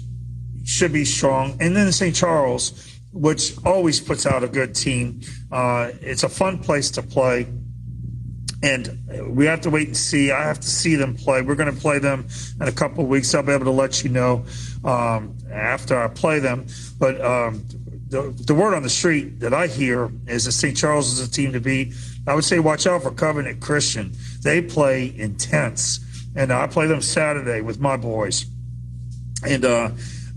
[0.65, 2.15] should be strong, and then St.
[2.15, 5.21] Charles, which always puts out a good team.
[5.51, 7.47] Uh, it's a fun place to play
[8.63, 10.33] and we have to wait and see.
[10.33, 11.43] I have to see them play.
[11.43, 12.27] We're going to play them
[12.61, 13.35] in a couple weeks.
[13.35, 14.45] I'll be able to let you know
[14.85, 16.67] um, after I play them.
[16.99, 17.65] But um,
[18.09, 20.77] the, the word on the street that I hear is that St.
[20.77, 21.95] Charles is a team to beat.
[22.27, 24.13] I would say watch out for Covenant Christian.
[24.43, 26.01] They play intense,
[26.35, 28.45] and I play them Saturday with my boys.
[29.47, 29.91] And uh,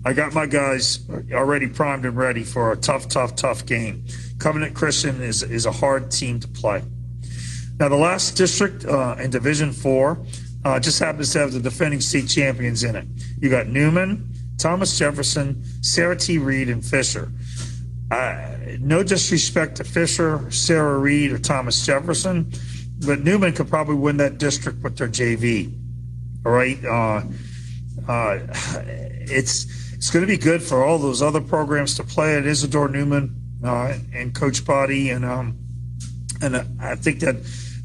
[0.03, 4.05] I got my guys already primed and ready for a tough, tough, tough game.
[4.39, 6.81] Covenant Christian is is a hard team to play.
[7.79, 10.25] Now, the last district uh, in Division Four
[10.65, 13.05] uh, just happens to have the defending state champions in it.
[13.39, 16.39] You got Newman, Thomas Jefferson, Sarah T.
[16.39, 17.31] Reed, and Fisher.
[18.09, 22.51] Uh, no disrespect to Fisher, Sarah Reed, or Thomas Jefferson,
[23.05, 25.73] but Newman could probably win that district with their JV.
[26.45, 27.23] All right, uh,
[28.07, 28.39] uh,
[28.85, 32.87] it's it's going to be good for all those other programs to play at Isidore
[32.87, 35.59] Newman uh, and Coach Body, and um,
[36.41, 37.35] and I think that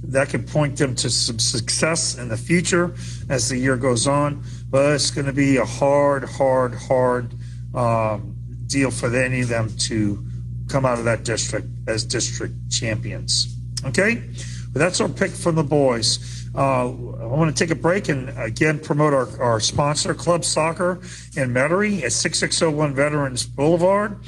[0.03, 2.95] that could point them to some success in the future
[3.29, 4.43] as the year goes on.
[4.71, 7.35] But it's going to be a hard, hard, hard
[7.75, 8.35] um,
[8.67, 10.25] deal for any of them to
[10.71, 13.59] come out of that district as district champions.
[13.85, 14.23] Okay,
[14.73, 16.36] but that's our pick from the boys.
[16.57, 21.01] Uh, I want to take a break and again promote our, our sponsor, Club Soccer
[21.37, 24.19] in Metairie at 6601 Veterans Boulevard.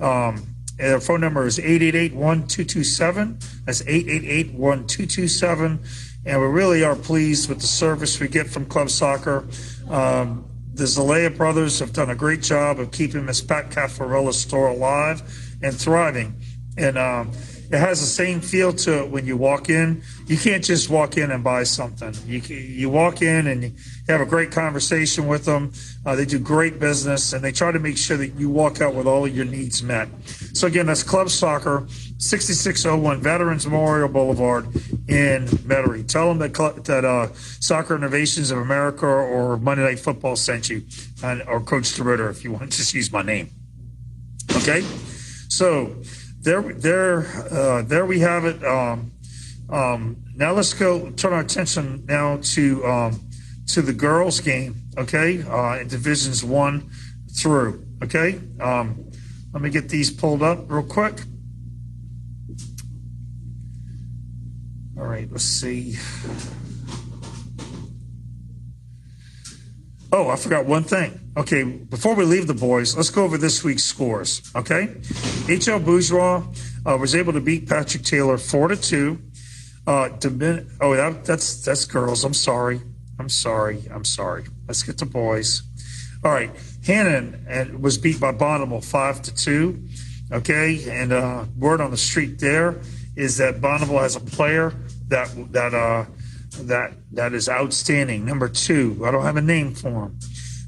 [0.00, 3.64] Um, their phone number is 888-1227.
[3.64, 5.78] That's 888-1227.
[6.26, 9.46] And we really are pleased with the service we get from Club Soccer.
[9.88, 10.44] Um,
[10.74, 15.22] the Zalea brothers have done a great job of keeping Miss Pat Caffarella's store alive
[15.62, 16.34] and thriving.
[16.76, 17.32] And um,
[17.70, 20.02] it has the same feel to it when you walk in.
[20.26, 22.14] You can't just walk in and buy something.
[22.26, 23.72] You you walk in and you
[24.08, 25.72] have a great conversation with them.
[26.04, 28.94] Uh, they do great business and they try to make sure that you walk out
[28.94, 30.08] with all of your needs met.
[30.54, 31.86] So again, that's Club Soccer,
[32.18, 34.66] 6601 Veterans Memorial Boulevard
[35.08, 36.06] in Metairie.
[36.06, 40.82] Tell them that that uh, Soccer Innovations of America or Monday Night Football sent you,
[41.24, 43.50] and, or Coach DeRitter if you want to just use my name.
[44.56, 44.82] Okay,
[45.48, 45.94] so
[46.46, 48.64] there, there, uh, there we have it.
[48.64, 49.10] Um,
[49.68, 53.20] um, now let's go turn our attention now to um,
[53.66, 54.76] to the girls' game.
[54.96, 56.88] Okay, uh, in divisions one
[57.36, 57.84] through.
[58.04, 59.10] Okay, um,
[59.52, 61.20] let me get these pulled up real quick.
[64.96, 65.96] All right, let's see.
[70.12, 71.25] Oh, I forgot one thing.
[71.36, 74.40] Okay, before we leave the boys, let's go over this week's scores.
[74.56, 74.86] Okay,
[75.46, 76.42] HL Bourgeois
[76.86, 79.18] uh, was able to beat Patrick Taylor four to two.
[79.86, 82.24] Uh, Domin- oh, that, that's that's girls.
[82.24, 82.80] I'm sorry.
[83.18, 83.84] I'm sorry.
[83.90, 84.46] I'm sorry.
[84.66, 85.62] Let's get to boys.
[86.24, 86.50] All right,
[86.86, 89.86] Hannon and was beat by Bonneville five to two.
[90.32, 92.80] Okay, and uh, word on the street there
[93.14, 94.72] is that Bonneville has a player
[95.08, 96.06] that that uh,
[96.62, 98.24] that that is outstanding.
[98.24, 100.18] Number two, I don't have a name for him.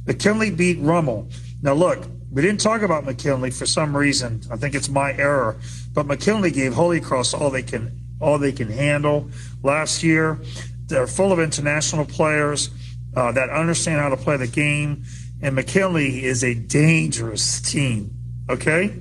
[0.09, 1.29] McKinley beat Rummel.
[1.61, 4.41] Now, look, we didn't talk about McKinley for some reason.
[4.51, 5.59] I think it's my error.
[5.93, 9.31] But McKinley gave Holy Cross all they can all they can handle
[9.63, 10.41] last year.
[10.87, 12.71] They're full of international players
[13.15, 15.05] uh, that understand how to play the game.
[15.43, 18.11] And McKinley is a dangerous team.
[18.49, 18.99] Okay?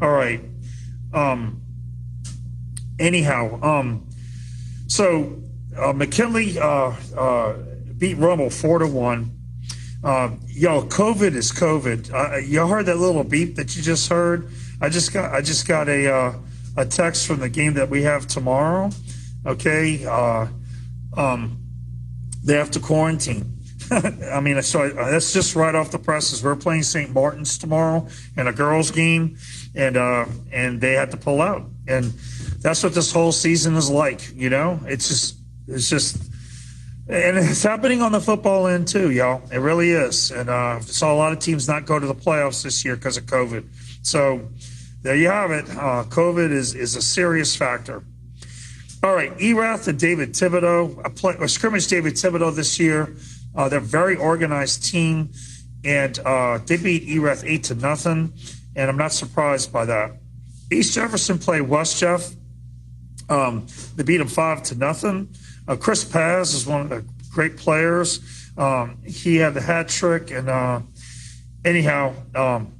[0.00, 0.40] All right.
[1.12, 1.60] Um,
[2.98, 4.08] anyhow, um,
[4.86, 5.38] so
[5.78, 7.56] uh, McKinley uh, uh
[7.98, 9.35] beat Rummel 4 to 1.
[10.06, 12.12] Um, yo, COVID is COVID.
[12.14, 14.48] Uh, you heard that little beep that you just heard?
[14.80, 16.34] I just got I just got a uh,
[16.76, 18.90] a text from the game that we have tomorrow.
[19.44, 20.46] Okay, uh,
[21.16, 21.58] um,
[22.44, 23.52] they have to quarantine.
[23.90, 26.40] I mean, so I, that's just right off the presses.
[26.40, 27.12] We're playing St.
[27.12, 29.36] Martin's tomorrow in a girls' game,
[29.74, 32.12] and uh, and they had to pull out, and
[32.60, 34.32] that's what this whole season is like.
[34.36, 36.25] You know, it's just it's just
[37.08, 39.42] and it's happening on the football end too, y'all.
[39.52, 42.62] It really is, and uh, saw a lot of teams not go to the playoffs
[42.62, 43.64] this year because of COVID.
[44.02, 44.48] So
[45.02, 45.68] there you have it.
[45.70, 48.02] Uh, COVID is is a serious factor.
[49.02, 53.14] All right, Erath and David Thibodaux, a, play, a scrimmage David Thibodaux this year.
[53.54, 55.30] Uh, they're a very organized team,
[55.84, 58.32] and uh, they beat Erath eight to nothing.
[58.74, 60.12] And I'm not surprised by that.
[60.72, 62.34] East Jefferson played West Jeff.
[63.28, 65.28] Um, they beat them five to nothing.
[65.68, 68.20] Uh, Chris Paz is one of the great players.
[68.56, 70.80] Um, he had the hat trick, and uh,
[71.64, 72.72] anyhow, um,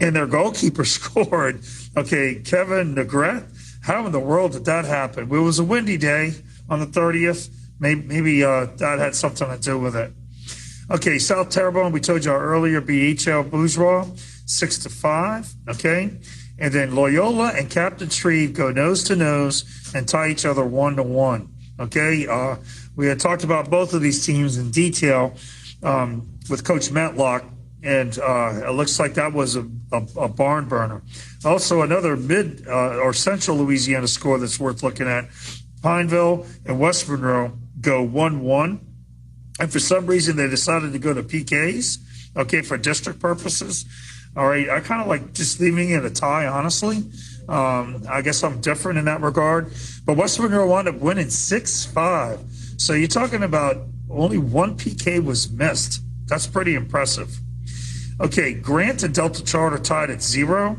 [0.00, 1.62] and their goalkeeper scored.
[1.96, 3.46] Okay, Kevin Negret.
[3.82, 5.24] How in the world did that happen?
[5.24, 6.32] It was a windy day
[6.70, 7.50] on the 30th.
[7.78, 10.12] Maybe, maybe uh, that had something to do with it.
[10.90, 14.06] Okay, South Terrebonne, we told you earlier, BHL Bourgeois,
[14.46, 15.52] six to five.
[15.68, 16.18] Okay,
[16.58, 20.96] and then Loyola and Captain Shreve go nose to nose and tie each other one
[20.96, 21.53] to one.
[21.78, 22.56] Okay, uh,
[22.94, 25.34] we had talked about both of these teams in detail
[25.82, 27.44] um, with Coach Matlock,
[27.82, 31.02] and uh, it looks like that was a, a, a barn burner.
[31.44, 35.28] Also, another mid uh, or central Louisiana score that's worth looking at
[35.82, 38.80] Pineville and West Monroe go 1 1.
[39.60, 41.98] And for some reason, they decided to go to PKs,
[42.36, 43.84] okay, for district purposes.
[44.36, 47.04] All right, I kind of like just leaving it a tie, honestly.
[47.48, 49.72] Um, I guess I'm different in that regard.
[50.04, 52.40] But West Monroe wound up winning 6 5.
[52.76, 56.02] So you're talking about only one PK was missed.
[56.26, 57.38] That's pretty impressive.
[58.20, 60.76] Okay, Grant and Delta Charter tied at zero.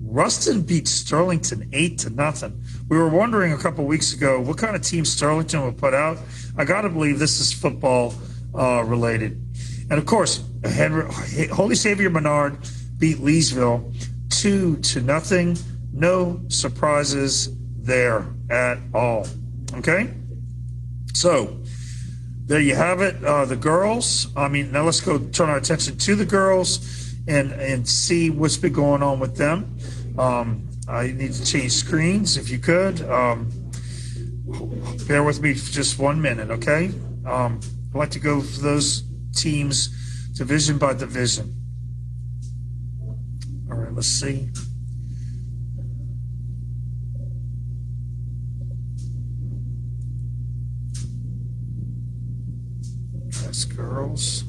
[0.00, 2.62] Ruston beat Sterlington eight to nothing.
[2.88, 6.18] We were wondering a couple weeks ago what kind of team Sterlington would put out.
[6.56, 8.14] I got to believe this is football
[8.54, 9.40] uh, related.
[9.90, 11.06] And of course, Henry,
[11.48, 12.58] Holy Savior Menard
[12.98, 13.92] beat Leesville
[14.30, 15.56] two to nothing.
[15.92, 19.26] No surprises there at all.
[19.74, 20.12] Okay,
[21.14, 21.58] so
[22.46, 23.22] there you have it.
[23.24, 24.28] Uh, the girls.
[24.36, 28.56] I mean, now let's go turn our attention to the girls and and see what's
[28.56, 29.78] been going on with them.
[30.18, 33.02] Um, I need to change screens if you could.
[33.02, 33.50] Um,
[35.06, 36.90] bear with me for just one minute, okay?
[37.24, 39.88] Um, I'd like to go for those teams
[40.36, 41.54] division by division.
[43.70, 44.50] All right, let's see.
[53.42, 54.44] That's girls.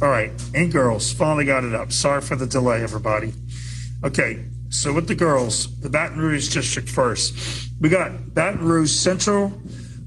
[0.00, 1.90] All right, and girls, finally got it up.
[1.90, 3.34] Sorry for the delay, everybody.
[4.04, 7.72] Okay, so with the girls, the Baton Rouge district first.
[7.80, 9.60] We got Baton Rouge Central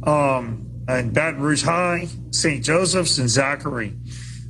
[0.04, 2.64] um, and Baton Rouge High, St.
[2.64, 3.96] Joseph's, and Zachary.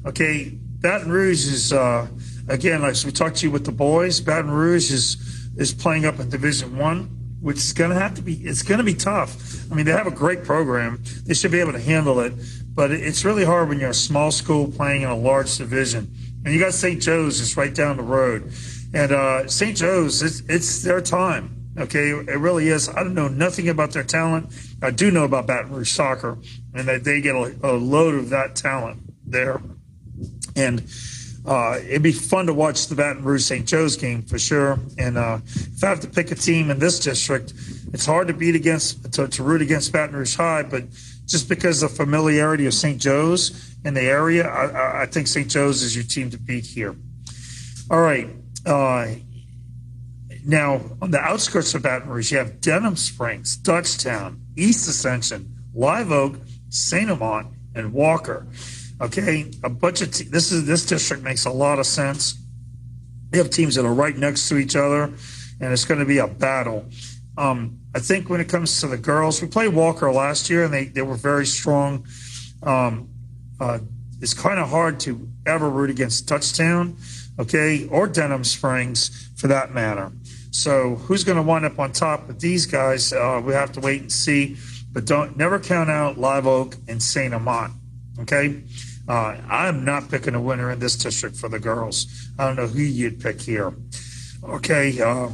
[0.06, 2.08] Okay, Baton Rouge is uh,
[2.48, 4.20] again, like we talked to you with the boys.
[4.20, 5.18] Baton Rouge is
[5.58, 7.06] is playing up in Division One,
[7.42, 8.36] which is going to have to be.
[8.36, 9.72] It's going to be tough.
[9.72, 11.04] I mean, they have a great program.
[11.26, 12.34] They should be able to handle it
[12.74, 16.14] but it's really hard when you're a small school playing in a large division.
[16.46, 17.02] And you got St.
[17.02, 18.54] Joe's just right down the road.
[18.94, 19.76] And uh, St.
[19.76, 21.58] Joe's, it's, it's their time.
[21.78, 22.90] Okay, it really is.
[22.90, 24.54] I don't know nothing about their talent.
[24.82, 26.38] I do know about Baton Rouge soccer,
[26.74, 29.62] and that they get a, a load of that talent there.
[30.56, 30.84] And
[31.46, 33.68] uh, it'd be fun to watch the Baton Rouge St.
[33.68, 34.80] Joe's game for sure.
[34.98, 37.54] And uh, if I have to pick a team in this district,
[37.94, 40.84] it's hard to beat against to, to root against Baton Rouge High, but
[41.26, 43.00] just because of familiarity of St.
[43.00, 45.50] Joe's in the area, I, I think St.
[45.50, 46.96] Joe's is your team to beat here.
[47.90, 48.28] All right.
[48.66, 49.16] Uh,
[50.46, 56.12] now, on the outskirts of Baton Rouge, you have Denham Springs, Dutchtown, East Ascension, Live
[56.12, 56.36] Oak,
[56.70, 57.10] St.
[57.10, 58.48] Amant, and Walker.
[59.00, 62.38] Okay, a bunch of te- this is this district makes a lot of sense.
[63.32, 66.18] You have teams that are right next to each other, and it's going to be
[66.18, 66.86] a battle.
[67.38, 70.74] Um, I think when it comes to the girls, we played Walker last year and
[70.74, 72.06] they, they were very strong.
[72.64, 73.10] Um,
[73.60, 73.80] uh,
[74.22, 76.96] it's kind of hard to ever root against Dutchtown,
[77.40, 80.12] okay, or Denham Springs for that matter.
[80.52, 83.14] So who's going to wind up on top with these guys?
[83.14, 84.58] Uh, we have to wait and see.
[84.92, 87.74] But don't never count out Live Oak and Saint Amant.
[88.20, 88.62] Okay,
[89.08, 92.30] uh, I'm not picking a winner in this district for the girls.
[92.38, 93.74] I don't know who you'd pick here.
[94.44, 95.30] Okay, uh,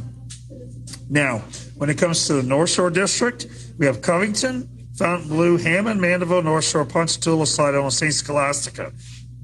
[1.09, 1.39] Now,
[1.75, 3.47] when it comes to the North Shore District,
[3.77, 8.13] we have Covington, Fontainebleau, Hammond, Mandeville, North Shore, Ponchatoula, Slidell, and St.
[8.13, 8.91] Scholastica.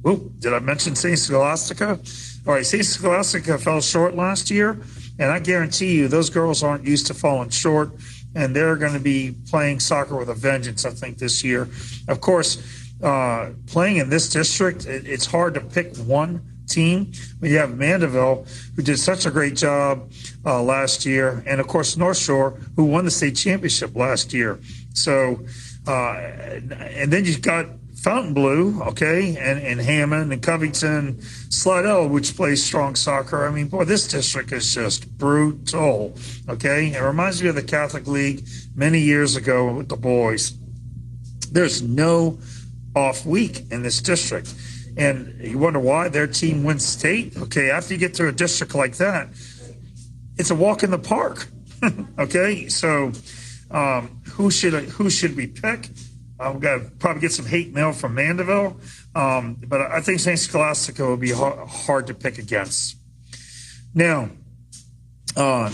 [0.07, 1.17] Oop, did I mention St.
[1.17, 1.99] Scholastica?
[2.45, 2.85] All right, St.
[2.85, 4.73] Scholastica fell short last year,
[5.19, 7.91] and I guarantee you those girls aren't used to falling short,
[8.35, 11.69] and they're going to be playing soccer with a vengeance, I think, this year.
[12.07, 12.63] Of course,
[13.01, 17.11] uh, playing in this district, it, it's hard to pick one team.
[17.41, 18.45] We have Mandeville,
[18.75, 20.11] who did such a great job
[20.45, 24.59] uh, last year, and of course North Shore, who won the state championship last year.
[24.93, 25.45] So,
[25.87, 27.67] uh, and then you've got
[28.03, 33.47] Fontainebleau, okay, and, and Hammond and Covington, Slidell, which plays strong soccer.
[33.47, 36.13] I mean, boy, this district is just brutal,
[36.49, 36.91] okay?
[36.93, 38.45] It reminds me of the Catholic League
[38.75, 40.53] many years ago with the boys.
[41.49, 42.39] There's no
[42.93, 44.53] off week in this district.
[44.97, 47.37] And you wonder why their team wins state.
[47.37, 49.29] Okay, after you get to a district like that,
[50.37, 51.47] it's a walk in the park.
[52.19, 53.11] okay, so
[53.71, 55.89] um, who should who should we pick?
[56.39, 58.77] I'm gonna probably get some hate mail from Mandeville,
[59.15, 60.39] um, but I think St.
[60.39, 62.97] Scholastica will be hard, hard to pick against.
[63.93, 64.29] Now,
[65.35, 65.69] uh,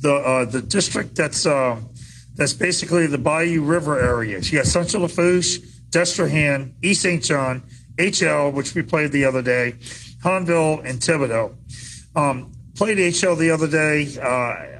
[0.00, 1.80] the uh, the district that's uh,
[2.34, 4.40] that's basically the Bayou River area.
[4.40, 5.58] You got Central Lafourche,
[5.90, 7.22] Destrehan, East St.
[7.22, 7.62] John,
[7.96, 9.76] HL, which we played the other day,
[10.22, 11.54] Hahnville, and Thibodaux.
[12.16, 14.16] Um, played HL the other day.
[14.18, 14.72] Uh,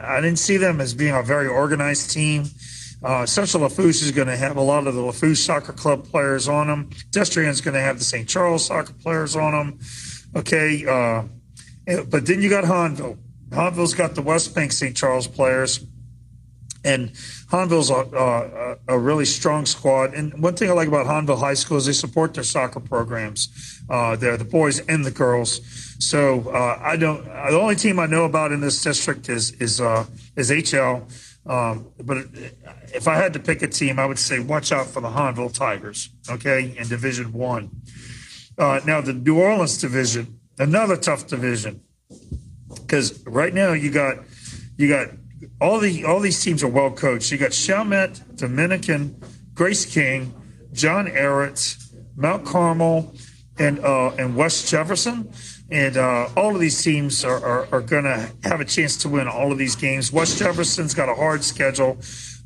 [0.00, 2.44] I didn't see them as being a very organized team.
[3.02, 6.48] Uh, Central Lafourche is going to have a lot of the Lafourche Soccer Club players
[6.48, 6.90] on them.
[7.10, 8.28] Destrehan is going to have the St.
[8.28, 9.78] Charles Soccer players on them.
[10.34, 11.22] Okay, uh,
[12.08, 13.18] but then you got Hahnville.
[13.50, 14.96] Hahnville's got the West Bank St.
[14.96, 15.86] Charles players.
[16.84, 17.10] And
[17.50, 20.14] Hahnville's a, a, a, really strong squad.
[20.14, 23.82] And one thing I like about Hahnville High School is they support their soccer programs.
[23.90, 25.60] Uh, they're the boys and the girls.
[25.98, 27.24] So uh, I don't.
[27.24, 31.02] The only team I know about in this district is is uh, is HL.
[31.48, 32.18] Um, but
[32.94, 35.52] if I had to pick a team, I would say watch out for the Hahnville
[35.52, 36.10] Tigers.
[36.30, 37.70] Okay, in Division One.
[38.58, 41.80] Uh, now the New Orleans division, another tough division,
[42.74, 44.18] because right now you got
[44.76, 45.08] you got
[45.60, 47.30] all the all these teams are well coached.
[47.32, 49.20] You got Chalmette, Dominican,
[49.54, 50.34] Grace King,
[50.72, 51.76] John Ehret,
[52.16, 53.14] Mount Carmel,
[53.58, 55.32] and uh, and West Jefferson.
[55.70, 59.08] And uh, all of these teams are, are, are going to have a chance to
[59.08, 60.10] win all of these games.
[60.10, 61.98] West Jefferson's got a hard schedule,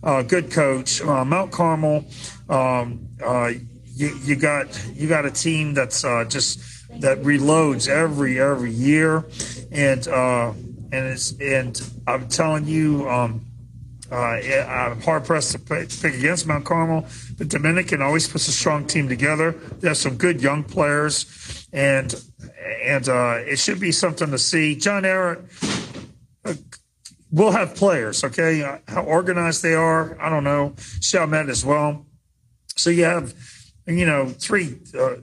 [0.02, 1.00] uh, good coach.
[1.00, 2.04] Uh, Mount Carmel,
[2.48, 3.52] um, uh,
[3.94, 6.60] you, you, got you got a team that's uh, just
[7.00, 9.24] that reloads every every year,
[9.70, 10.06] and
[10.92, 13.46] and it's and I'm telling you, um,
[14.10, 17.06] uh, I'm hard pressed to pick, pick, against Mount Carmel.
[17.38, 19.52] But Dominican always puts a strong team together.
[19.52, 22.14] They have some good young players, and
[22.82, 24.76] and uh, it should be something to see.
[24.76, 25.44] John Ehret
[26.44, 26.54] uh,
[27.30, 28.24] will have players.
[28.24, 30.74] Okay, uh, how organized they are, I don't know.
[31.00, 32.06] Chalmette as well.
[32.76, 33.34] So you have,
[33.86, 35.16] you know, three uh,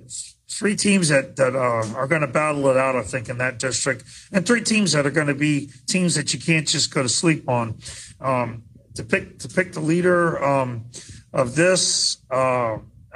[0.49, 4.03] three teams that that are going to battle it out, I think, in that district,
[4.31, 7.09] and three teams that are going to be teams that you can't just go to
[7.09, 7.77] sleep on.
[8.19, 8.63] Um,
[8.95, 10.85] to pick to pick the leader um,
[11.31, 12.17] of this,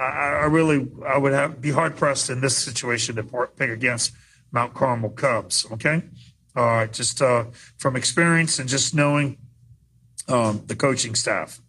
[0.04, 3.24] I, I, really I would have be hard pressed in this situation to
[3.56, 4.14] pick against
[4.52, 5.66] Mount Carmel Cubs.
[5.72, 6.04] Okay,
[6.56, 7.46] uh, just uh,
[7.78, 9.38] from experience and just knowing
[10.28, 11.60] um, the coaching staff.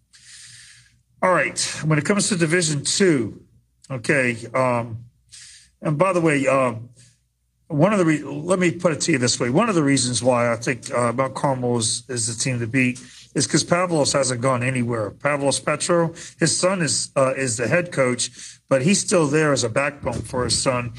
[1.23, 3.43] All right, when it comes to Division Two,
[3.91, 4.37] okay.
[4.55, 5.05] Um,
[5.81, 6.75] and by the way, uh,
[7.69, 9.83] one of the re- let me put it to you this way: one of the
[9.83, 13.01] reasons why I think uh, Mount Carmel is, is the team to beat
[13.35, 15.11] is because Pavlos hasn't gone anywhere.
[15.11, 19.65] Pavlos Petro, his son is uh, is the head coach, but he's still there as
[19.65, 20.93] a backbone for his son,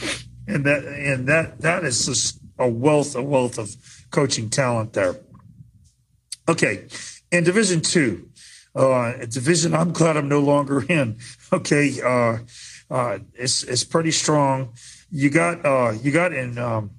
[0.48, 3.76] and that and that that is just a wealth a wealth of
[4.12, 5.16] coaching talent there.
[6.48, 6.88] Okay,
[7.32, 8.30] in Division Two,
[8.76, 11.18] uh, division I'm glad I'm no longer in.
[11.54, 12.40] Okay, uh,
[12.90, 14.74] uh, it's it's pretty strong.
[15.16, 16.92] You got uh, you got in um,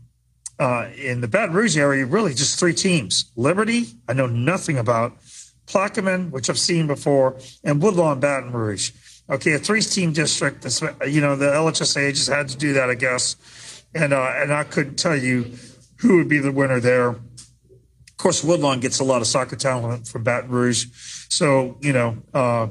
[0.59, 5.19] uh, in the Baton Rouge area really just three teams: Liberty, I know nothing about,
[5.67, 8.93] Plaquemine, which I've seen before, and Woodlawn Baton Rouge.
[9.29, 10.63] Okay, a three-team district.
[10.63, 14.51] That's, you know, the LHSA just had to do that, I guess, and uh, and
[14.51, 15.53] I couldn't tell you
[15.97, 17.09] who would be the winner there.
[17.09, 20.87] Of course, Woodlawn gets a lot of soccer talent from Baton Rouge,
[21.29, 22.69] so you know uh,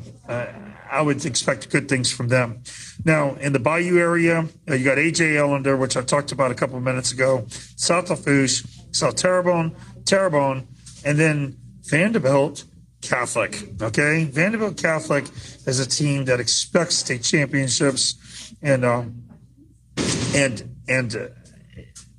[0.96, 2.64] I would expect good things from them.
[3.04, 6.56] Now, in the Bayou area, uh, you got AJ Ellender, which I talked about a
[6.56, 9.76] couple of minutes ago, South Lafourche, South Terrebonne,
[10.06, 10.66] Terrebonne,
[11.04, 12.64] and then Vanderbilt
[13.02, 13.82] Catholic.
[13.82, 15.26] Okay, Vanderbilt Catholic
[15.68, 19.22] is a team that expects state championships, and um,
[20.34, 21.28] and and uh,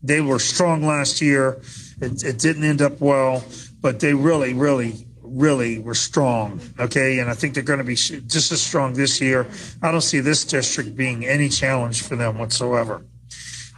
[0.03, 1.63] they were strong last year.
[2.03, 3.43] It, it, didn't end up well,
[3.81, 5.06] but they really, really,
[5.37, 6.61] really were strong.
[6.79, 9.47] Okay, and I think they're going to be just as strong this year.
[9.83, 13.05] I don't see this district being any challenge for them whatsoever.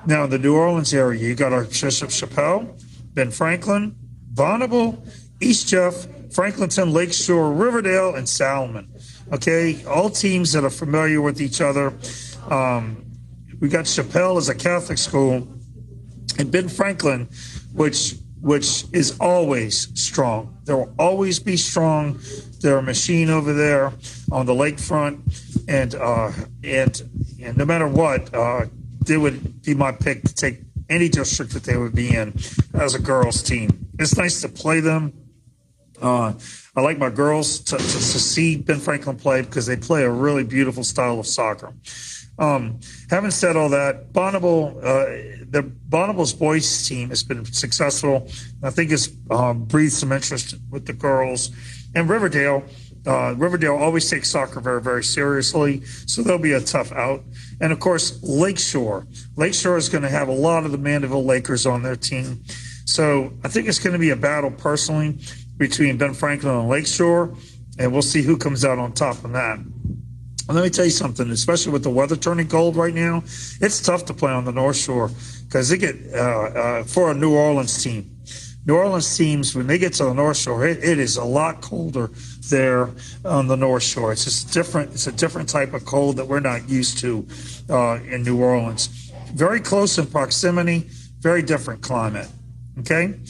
[0.07, 2.77] Now, the New Orleans area, you got Archbishop Chappell,
[3.15, 3.97] Ben Franklin,
[4.33, 5.05] Bonnabel,
[5.41, 8.89] East Jeff, Franklinton, Lakeshore, Riverdale, and Salmen.
[9.33, 11.93] Okay, all teams that are familiar with each other.
[12.49, 13.05] Um,
[13.61, 15.49] we got Chappell as a Catholic school,
[16.39, 17.29] and Ben Franklin,
[17.73, 20.59] which which is always strong.
[20.65, 22.21] There will always be strong.
[22.61, 23.93] They're a machine over there
[24.31, 25.21] on the lakefront,
[25.69, 26.33] and uh,
[26.65, 27.03] and
[27.43, 28.67] and no matter what, uh,
[29.05, 32.33] they would be my pick to take any district that they would be in
[32.75, 33.89] as a girls team.
[33.99, 35.13] It's nice to play them.
[36.01, 36.33] Uh,
[36.77, 40.11] I like my girls to, to, to, see Ben Franklin play because they play a
[40.11, 41.73] really beautiful style of soccer.
[42.39, 42.79] Um,
[43.11, 48.29] having said all that, Bonnabel, uh, the Bonnabel's boys team has been successful.
[48.63, 51.51] I think it's um, breathed some interest with the girls.
[51.95, 52.65] And Riverdale,
[53.07, 57.25] uh, Riverdale always takes soccer very, very seriously, so they'll be a tough out.
[57.61, 59.07] And of course, Lakeshore.
[59.37, 62.45] Lakeshore is going to have a lot of the Mandeville Lakers on their team.
[62.85, 65.19] So I think it's going to be a battle personally
[65.57, 67.35] between Ben Franklin and Lakeshore,
[67.79, 69.59] and we'll see who comes out on top of that.
[70.49, 73.23] Let me tell you something, especially with the weather turning cold right now,
[73.61, 75.11] it's tough to play on the North Shore
[75.47, 78.19] because they get uh, uh, for a New Orleans team.
[78.65, 81.61] New Orleans teams, when they get to the North Shore, it, it is a lot
[81.61, 82.11] colder
[82.49, 82.91] there
[83.27, 84.11] on the North Shore.
[84.13, 84.93] It's just different.
[84.93, 87.27] It's a different type of cold that we're not used to
[87.69, 88.87] uh, in New Orleans.
[89.35, 90.89] Very close in proximity,
[91.21, 92.29] very different climate.
[92.81, 93.21] Okay.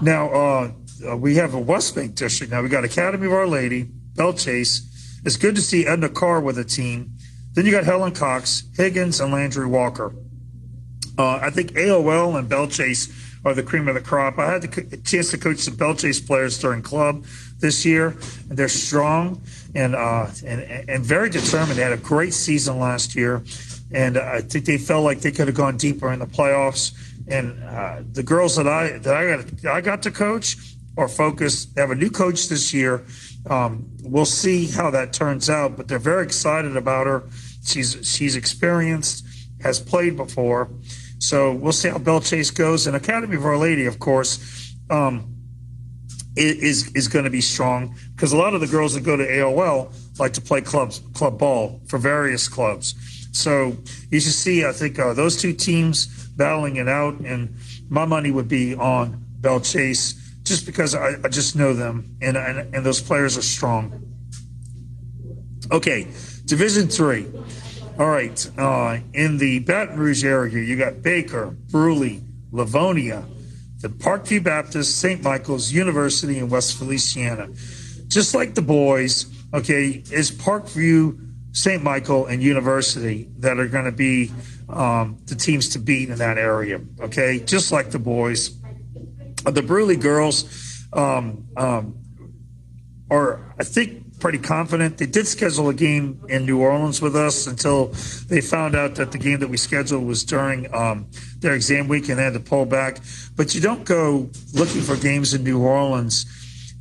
[0.00, 0.72] Now uh,
[1.08, 2.52] uh, we have a West Bank district.
[2.52, 4.89] Now we got Academy of Our Lady, Belle Chasse.
[5.24, 7.12] It's good to see Edna Carr with a team.
[7.52, 10.14] Then you got Helen Cox, Higgins, and Landry Walker.
[11.18, 13.12] Uh, I think AOL and Belle Chasse
[13.44, 14.38] are the cream of the crop.
[14.38, 17.24] I had the chance to coach some Belle Chasse players during club
[17.60, 18.16] this year,
[18.48, 19.40] they're strong
[19.74, 21.78] and uh, and and very determined.
[21.78, 23.42] They had a great season last year,
[23.92, 26.92] and I think they felt like they could have gone deeper in the playoffs.
[27.28, 30.56] And uh, the girls that I that I got I got to coach
[30.96, 31.74] are focused.
[31.74, 33.04] They have a new coach this year
[33.48, 37.24] um, we'll see how that turns out, but they're very excited about her.
[37.64, 39.26] She's she's experienced,
[39.62, 40.70] has played before,
[41.18, 42.86] so we'll see how Belle Chasse goes.
[42.86, 45.34] And Academy of Our Lady, of course, um,
[46.36, 49.26] is is going to be strong because a lot of the girls that go to
[49.26, 52.94] AOL like to play clubs club ball for various clubs.
[53.32, 53.76] So
[54.10, 57.56] you should see, I think uh, those two teams battling it out, and
[57.88, 60.19] my money would be on Belle Chasse
[60.50, 64.02] just because I, I just know them and, and, and those players are strong.
[65.70, 66.08] Okay,
[66.44, 67.28] Division Three.
[68.00, 73.24] All right, uh, in the Baton Rouge area, you got Baker, Brusly, Livonia,
[73.78, 75.22] the Parkview Baptist, St.
[75.22, 77.48] Michael's University, and West Feliciana.
[78.08, 81.16] Just like the boys, okay, is Parkview,
[81.52, 81.80] St.
[81.80, 84.32] Michael, and University that are going to be
[84.68, 86.80] um, the teams to beat in that area.
[87.00, 88.59] Okay, just like the boys
[89.42, 91.98] the Brusly girls um, um,
[93.10, 94.98] are, I think, pretty confident.
[94.98, 97.86] They did schedule a game in New Orleans with us until
[98.28, 102.08] they found out that the game that we scheduled was during um, their exam week
[102.08, 102.98] and they had to pull back.
[103.34, 106.26] But you don't go looking for games in New Orleans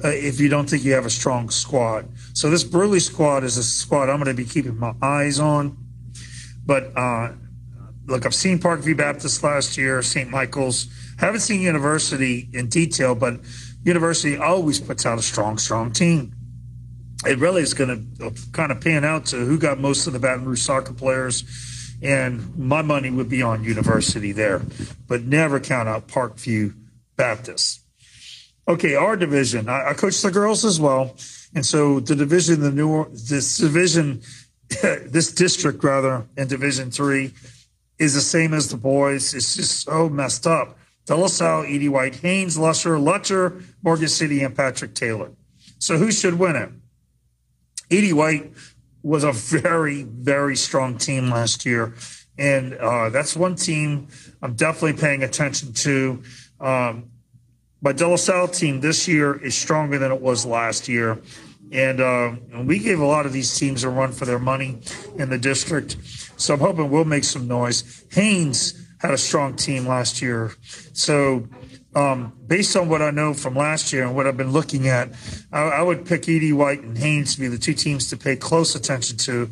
[0.04, 2.10] uh, if you don't think you have a strong squad.
[2.34, 5.78] So this Brusly squad is a squad I'm going to be keeping my eyes on.
[6.66, 7.32] But uh,
[8.06, 10.30] look, I've seen Parkview Baptist last year, St.
[10.30, 10.88] Michael's.
[11.20, 13.42] Haven't seen University in detail, but
[13.84, 16.34] University always puts out a strong, strong team.
[17.26, 20.20] It really is going to kind of pan out to who got most of the
[20.20, 21.44] Baton Rouge soccer players.
[22.02, 24.62] And my money would be on University there,
[25.10, 26.74] but never count out Parkview
[27.18, 27.82] Baptist.
[28.66, 29.68] Okay, our division.
[29.68, 31.18] I, I coach the girls as well.
[31.54, 34.22] And so the division, the new, this division,
[34.70, 37.34] this district rather, in Division Three
[37.98, 39.34] is the same as the boys.
[39.34, 40.79] It's just so messed up.
[41.10, 41.90] De La Salle, E.D.
[41.90, 45.32] White, Haynes, Lusher, Lutcher, Morgan City, and Patrick Taylor.
[45.80, 46.70] So who should win it?
[47.90, 48.14] E.D.
[48.14, 48.54] White
[49.02, 51.96] was a very, very strong team last year.
[52.38, 54.10] And uh, that's one team
[54.44, 56.22] I'm definitely paying attention to.
[56.60, 57.10] Um,
[57.82, 61.20] but De La Salle team this year is stronger than it was last year.
[61.72, 64.78] And, uh, and we gave a lot of these teams a run for their money
[65.18, 65.98] in the district.
[66.38, 68.06] So I'm hoping we'll make some noise.
[68.12, 70.52] Haynes had a strong team last year.
[70.94, 71.48] So,
[71.96, 75.10] um, based on what I know from last year and what I've been looking at,
[75.52, 76.54] I, I, would pick E.D.
[76.54, 79.50] White and Haynes to be the two teams to pay close attention to.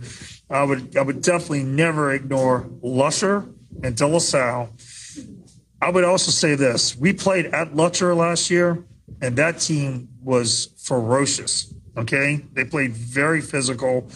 [0.50, 3.50] I would I would definitely never ignore Lusher
[3.84, 4.70] and De La Salle.
[5.82, 8.84] I would also say this: we played at Lusher last year,
[9.22, 11.74] and that team was ferocious.
[11.98, 14.10] Okay, they played very physical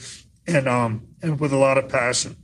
[0.48, 2.36] and um and with a lot of passion.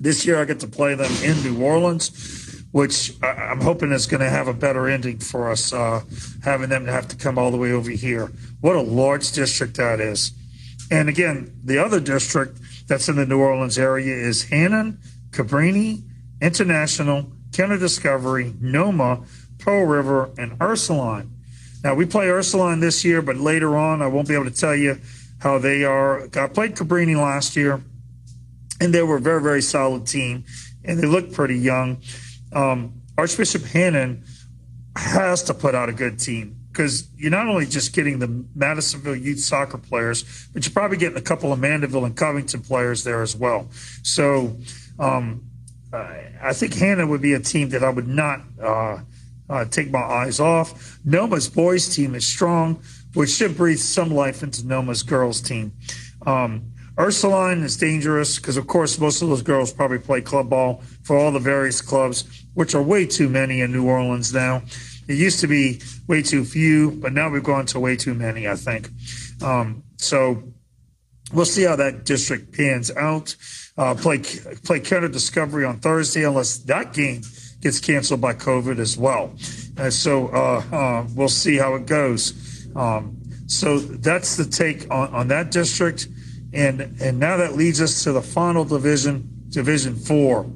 [0.00, 4.06] This year, I get to play them in New Orleans, which I, am hoping is
[4.06, 6.00] going to have a better ending for us, uh,
[6.42, 8.32] having them to have to come all the way over here.
[8.62, 10.32] What a large district that is.
[10.90, 14.98] And again, the other district that's in the New Orleans area is Hannon,
[15.32, 16.02] Cabrini,
[16.40, 19.26] International, Kenner Discovery, NOMMA,
[19.58, 21.30] Pearl River, and Ursuline.
[21.84, 24.74] Now, we play Ursuline this year, but later on, I won't be able to tell
[24.74, 24.98] you
[25.40, 26.22] how they are.
[26.22, 27.82] I played Cabrini last year
[28.80, 30.44] and they were a very, very solid team,
[30.84, 31.98] and they looked pretty young.
[32.52, 34.24] Um, Archbishop Hannon
[34.96, 39.16] has to put out a good team because you're not only just getting the Madisonville
[39.16, 43.22] youth soccer players, but you're probably getting a couple of Mandeville and Covington players there
[43.22, 43.68] as well.
[44.02, 44.56] So
[44.98, 45.44] um,
[45.92, 48.98] I think Hannon would be a team that I would not uh,
[49.48, 50.98] uh, take my eyes off.
[51.04, 52.80] NOMMA's boys team is strong,
[53.14, 55.72] which should breathe some life into NOMMA's girls team.
[56.24, 56.69] Um,
[57.00, 61.16] Ursuline is dangerous because, of course, most of those girls probably play club ball for
[61.16, 64.62] all the various clubs, which are way too many in New Orleans now.
[65.08, 68.46] It used to be way too few, but now we've gone to way too many,
[68.46, 68.90] I think.
[69.42, 70.42] Um, so
[71.32, 73.34] we'll see how that district pans out.
[73.78, 77.22] Uh, play play Kenner Discovery on Thursday, unless that game
[77.62, 79.34] gets canceled by COVID as well.
[79.78, 82.68] Uh, so uh, uh we'll see how it goes.
[82.76, 86.06] Um, so that's the take on, on that district.
[86.52, 90.50] And and now that leads us to the final division, Division Four.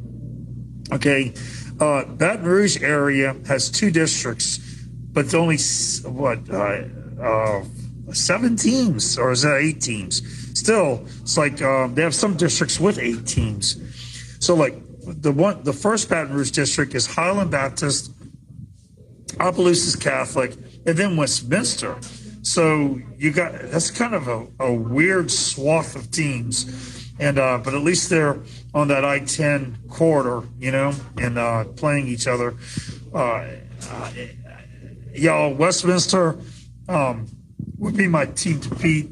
[0.93, 1.33] Okay,
[1.81, 4.59] uh, Baton Rouge area has two districts,
[5.13, 5.59] but only
[6.05, 6.83] what uh,
[7.21, 7.65] uh,
[8.13, 10.23] seven teams, or is that eight teams?
[10.59, 13.81] Still, it's like uh, they have some districts with eight teams.
[14.41, 14.75] So like
[15.07, 18.13] the one, the first Baton Rouge district is Highland Baptist,
[19.41, 20.53] Opelousas Catholic,
[20.87, 21.97] and then Westminster.
[22.45, 27.73] So you got that's kind of a, a weird swath of teams, and uh, but
[27.73, 28.39] at least they're
[28.75, 32.55] on that I-10 corridor, you know, and uh, playing each other.
[33.15, 33.47] Uh,
[33.91, 34.13] uh,
[35.15, 36.39] y'all, Westminster
[36.87, 37.27] um,
[37.79, 39.09] would be my team to beat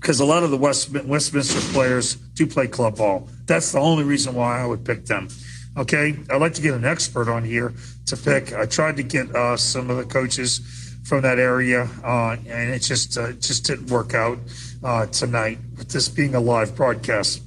[0.00, 3.28] because a lot of the West, Westminster players do play club ball.
[3.44, 5.28] That's the only reason why I would pick them.
[5.76, 7.74] Okay, I'd like to get an expert on here
[8.06, 8.54] to pick.
[8.54, 12.80] I tried to get uh, some of the coaches from that area, uh, and it
[12.80, 14.38] just uh, just didn't work out
[14.84, 17.42] uh, tonight with this being a live broadcast.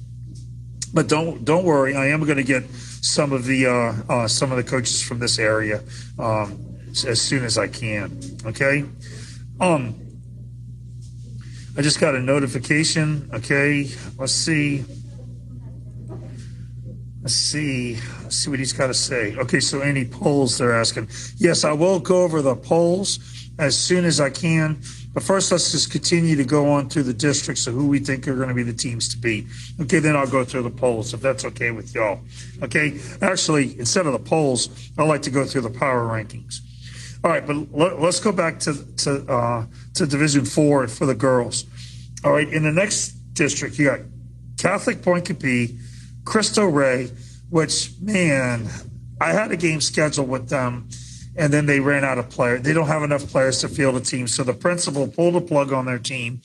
[0.92, 4.50] But don't don't worry, I am going to get some of the uh, uh, some
[4.50, 5.82] of the coaches from this area
[6.18, 6.58] um,
[7.06, 8.20] as soon as I can.
[8.44, 8.84] Okay.
[9.60, 9.94] Um,
[11.78, 13.28] I just got a notification.
[13.34, 14.84] Okay, let's see.
[17.20, 17.98] Let's see.
[18.22, 19.36] Let's see what he's got to say.
[19.36, 21.08] Okay, so any polls they're asking?
[21.36, 23.18] Yes, I will go over the polls
[23.58, 24.80] as soon as I can.
[25.14, 28.28] But first, let's just continue to go on through the districts of who we think
[28.28, 29.46] are going to be the teams to beat.
[29.80, 32.20] Okay, then I'll go through the polls if that's okay with y'all.
[32.62, 36.60] Okay, actually, instead of the polls, I like to go through the power rankings.
[37.24, 41.14] All right, but let, us go back to to uh, to Division Four for the
[41.14, 41.64] girls.
[42.22, 44.00] All right, in the next district, you got
[44.58, 45.78] Catholic Pointe-Coupee,
[46.24, 47.10] Cristo Rey,
[47.50, 48.68] which man,
[49.20, 50.88] I had a game scheduled with them
[51.36, 52.62] and then they ran out of players.
[52.62, 54.26] They don't have enough players to field a team.
[54.26, 56.40] So the principal pulled the plug on their team,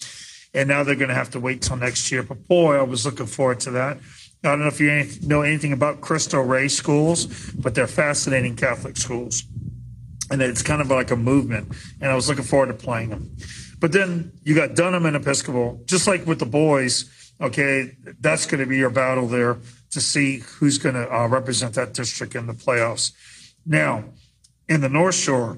[0.53, 2.23] and now they're going to have to wait till next year.
[2.23, 3.97] But boy, I was looking forward to that.
[4.43, 8.97] I don't know if you know anything about Cristo Rey schools, but they're fascinating Catholic
[8.97, 9.43] schools.
[10.31, 11.71] And it's kind of like a movement.
[12.01, 13.35] And I was looking forward to playing them.
[13.79, 17.09] But then you got Dunham and Episcopal, just like with the boys.
[17.39, 19.57] Okay, that's going to be your battle there
[19.91, 23.11] to see who's going to uh, represent that district in the playoffs.
[23.65, 24.05] Now,
[24.71, 25.57] in the North Shore,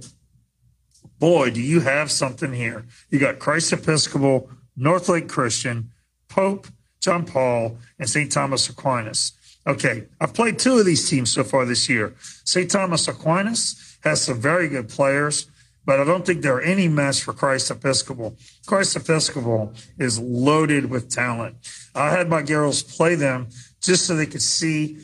[1.20, 2.88] boy, do you have something here.
[3.11, 5.91] You got Christ Episcopal, North Lake Christian,
[6.30, 6.66] Pope,
[6.99, 8.32] John Paul, and St.
[8.32, 9.34] Thomas Aquinas.
[9.68, 12.16] Okay, I've played two of these teams so far this year.
[12.43, 12.72] St.
[12.72, 15.45] Thomas Aquinas has some very good players,
[15.86, 18.36] but I don't think they're any match for Christ Episcopal.
[18.66, 21.57] Christ Episcopal is loaded with talent.
[21.93, 23.49] I had my girls play them
[23.80, 24.97] just so they could see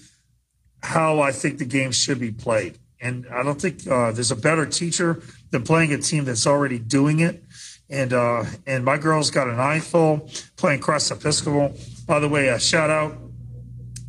[0.81, 2.79] how I think the game should be played.
[3.01, 5.21] And I don't think uh, there's a better teacher
[5.51, 7.43] than playing a team that's already doing it.
[7.89, 11.75] And uh, and my girls got an eyeful playing Christ Episcopal.
[12.05, 13.17] By the way, a shout out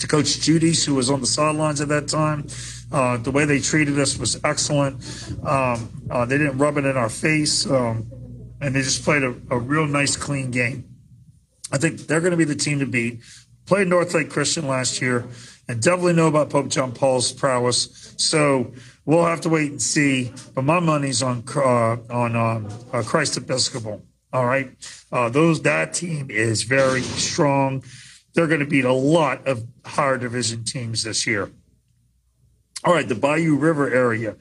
[0.00, 2.46] to Coach Judy's, who was on the sidelines at that time.
[2.92, 4.96] Uh, the way they treated us was excellent.
[5.44, 8.10] Um, uh, they didn't rub it in our face, um,
[8.60, 10.84] and they just played a, a, real nice, clean game.
[11.70, 13.20] I think they're going to be the team to beat.
[13.66, 15.24] Played North Lake Christian last year
[15.68, 18.09] and definitely know about Pope John Paul's prowess.
[18.20, 18.72] So
[19.04, 20.32] we'll have to wait and see.
[20.54, 24.02] But my money's on uh, on um, uh, Christ Episcopal.
[24.32, 24.70] All right,
[25.10, 27.82] uh, those that team is very strong.
[28.34, 31.50] They're going to beat a lot of higher division teams this year.
[32.84, 34.36] All right, the Bayou River area,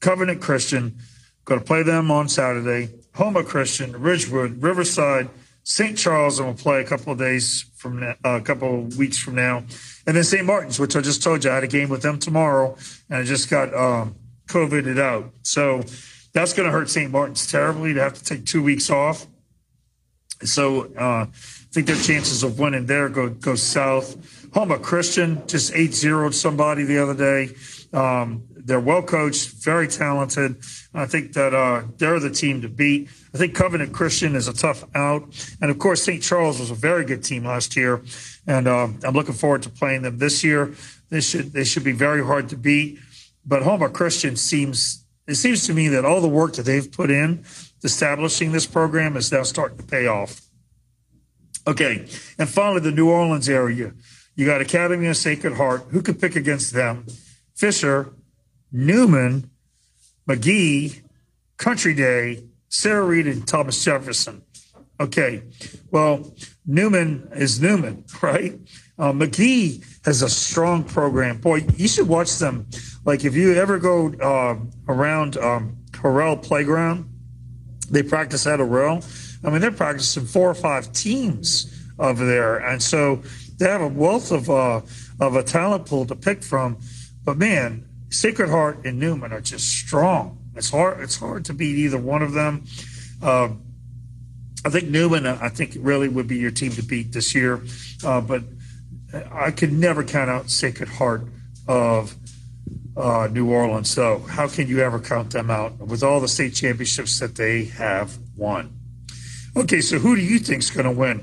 [0.00, 0.98] Covenant Christian,
[1.44, 2.90] going to play them on Saturday.
[3.14, 5.28] Houma Christian, Ridgewood, Riverside,
[5.64, 5.96] St.
[5.96, 9.34] Charles, and we'll play a couple of days from uh, a couple of weeks from
[9.34, 9.58] now,
[10.06, 10.44] and then St.
[10.44, 12.76] Martin's, which I just told you I had a game with them tomorrow,
[13.08, 14.16] and I just got um,
[14.48, 15.32] COVIDed out.
[15.42, 15.82] So
[16.32, 17.10] that's going to hurt St.
[17.10, 19.26] Martin's terribly to have to take two weeks off.
[20.44, 21.28] So uh, I
[21.70, 24.16] think their chances of winning there go go south.
[24.54, 27.54] Houma Christian just 8 0 somebody the other day.
[27.92, 30.56] Um, they're well coached, very talented.
[30.94, 33.08] I think that uh, they're the team to beat.
[33.34, 35.24] I think Covenant Christian is a tough out.
[35.60, 36.22] And of course, St.
[36.22, 38.02] Charles was a very good team last year.
[38.46, 40.74] And um, I'm looking forward to playing them this year.
[41.10, 42.98] They should, they should be very hard to beat.
[43.44, 47.10] But Houma Christian seems, it seems to me that all the work that they've put
[47.10, 47.44] in
[47.84, 50.40] establishing this program is now starting to pay off.
[51.66, 52.06] Okay.
[52.38, 53.92] And finally, the New Orleans area.
[54.34, 55.86] You got Academy of Sacred Heart.
[55.90, 57.06] Who could pick against them?
[57.54, 58.12] Fisher,
[58.72, 59.50] Newman,
[60.28, 61.02] McGehee,
[61.56, 64.42] Country Day, Sarah Reed, and Thomas Jefferson.
[64.98, 65.42] Okay,
[65.90, 66.32] well,
[66.66, 68.58] Newman is Newman, right?
[68.98, 71.38] Uh, McGehee has a strong program.
[71.38, 72.66] Boy, you should watch them.
[73.04, 74.58] Like if you ever go uh,
[74.88, 77.08] around um, Harrell Playground,
[77.90, 79.04] they practice at Harrell.
[79.44, 83.22] I mean, they're practicing four or five teams over there, and so
[83.58, 84.80] they have a wealth of uh,
[85.20, 86.78] of a talent pool to pick from.
[87.24, 90.38] But man, Sacred Heart and Newman are just strong.
[90.54, 91.00] It's hard.
[91.00, 92.64] It's hard to beat either one of them.
[93.22, 93.50] Uh,
[94.64, 97.62] I think Newman, I think, really would be your team to beat this year.
[98.04, 98.44] Uh, but
[99.32, 101.22] I could never count out Sacred Heart
[101.66, 102.14] of
[102.96, 103.90] uh, New Orleans.
[103.90, 107.64] So how can you ever count them out with all the state championships that they
[107.64, 108.78] have won?
[109.56, 111.22] Okay, so who do you think is going to win?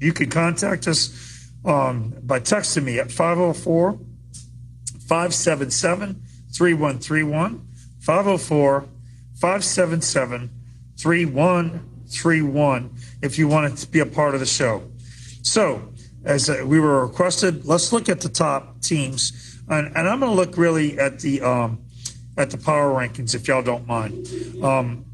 [0.00, 3.98] You can contact us um, by texting me at 504
[5.08, 6.22] 577
[6.56, 7.66] 3131,
[8.00, 8.88] 504
[9.34, 10.50] 577
[10.96, 14.82] 3131 if you want to be a part of the show.
[15.42, 15.92] So,
[16.24, 19.60] as uh, we were requested, let's look at the top teams.
[19.68, 21.82] And, and I'm going to look really at the um,
[22.36, 24.26] at the power rankings if y'all don't mind.
[24.62, 25.04] Um,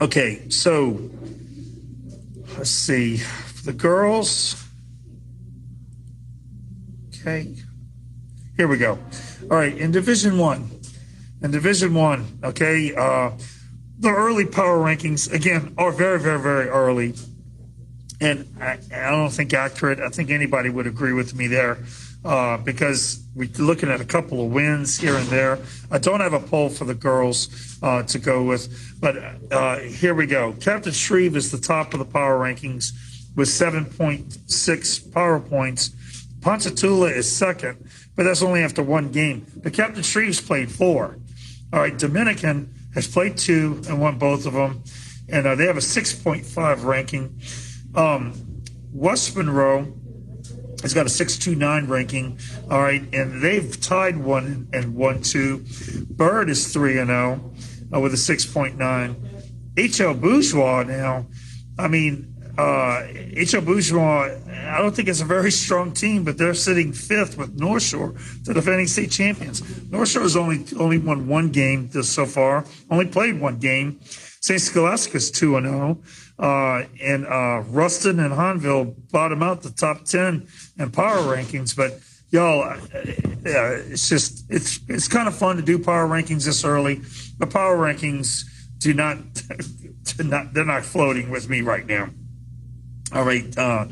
[0.00, 1.10] okay, so
[2.56, 3.20] let's see.
[3.64, 4.62] The girls.
[7.08, 7.54] Okay.
[8.56, 8.98] Here we go.
[9.48, 10.68] All right, in Division One,
[11.40, 13.30] in Division One, okay, uh,
[14.00, 17.14] the early power rankings again are very, very, very early,
[18.20, 20.00] and I, I don't think accurate.
[20.00, 21.78] I think anybody would agree with me there.
[22.24, 25.60] Uh, because we're looking at a couple of wins here and there.
[25.92, 29.16] I don't have a poll for the girls uh, to go with, but
[29.52, 30.54] uh, here we go.
[30.54, 32.90] Captain Shreve is the top of the power rankings
[33.36, 35.90] with 7.6 power points.
[36.40, 39.46] Ponchatoula is second but that's only after one game.
[39.62, 41.18] But Captain Shreve's played four.
[41.72, 44.82] All right, Dominican has played two and won both of them,
[45.28, 47.40] and uh, they have a 6.5 ranking.
[47.94, 48.62] Um,
[48.92, 49.92] West Monroe
[50.82, 52.38] has got a 629 ranking.
[52.70, 55.64] All right, and they've tied one and one two.
[56.10, 57.52] Byrd is 3 and 0
[57.94, 58.76] uh, with a 6.9.
[59.74, 61.26] HL Bourgeois now,
[61.78, 66.54] I mean, uh, HL Bourgeois, I don't think it's a very strong team, but they're
[66.54, 69.62] sitting fifth with North Shore, the defending state champions.
[69.90, 74.00] North Shore has only only won one game this so far, only played one game.
[74.02, 74.60] St.
[74.60, 75.98] Scholastica's two and zero,
[76.38, 76.44] oh.
[76.44, 80.48] uh, and uh, Ruston and Hahnville bottom out the top ten
[80.78, 81.76] in power rankings.
[81.76, 82.00] But
[82.30, 87.02] y'all, uh, it's just it's it's kind of fun to do power rankings this early.
[87.38, 88.44] The power rankings
[88.78, 89.18] do not,
[90.16, 92.08] do not they're not floating with me right now.
[93.16, 93.86] All right, uh,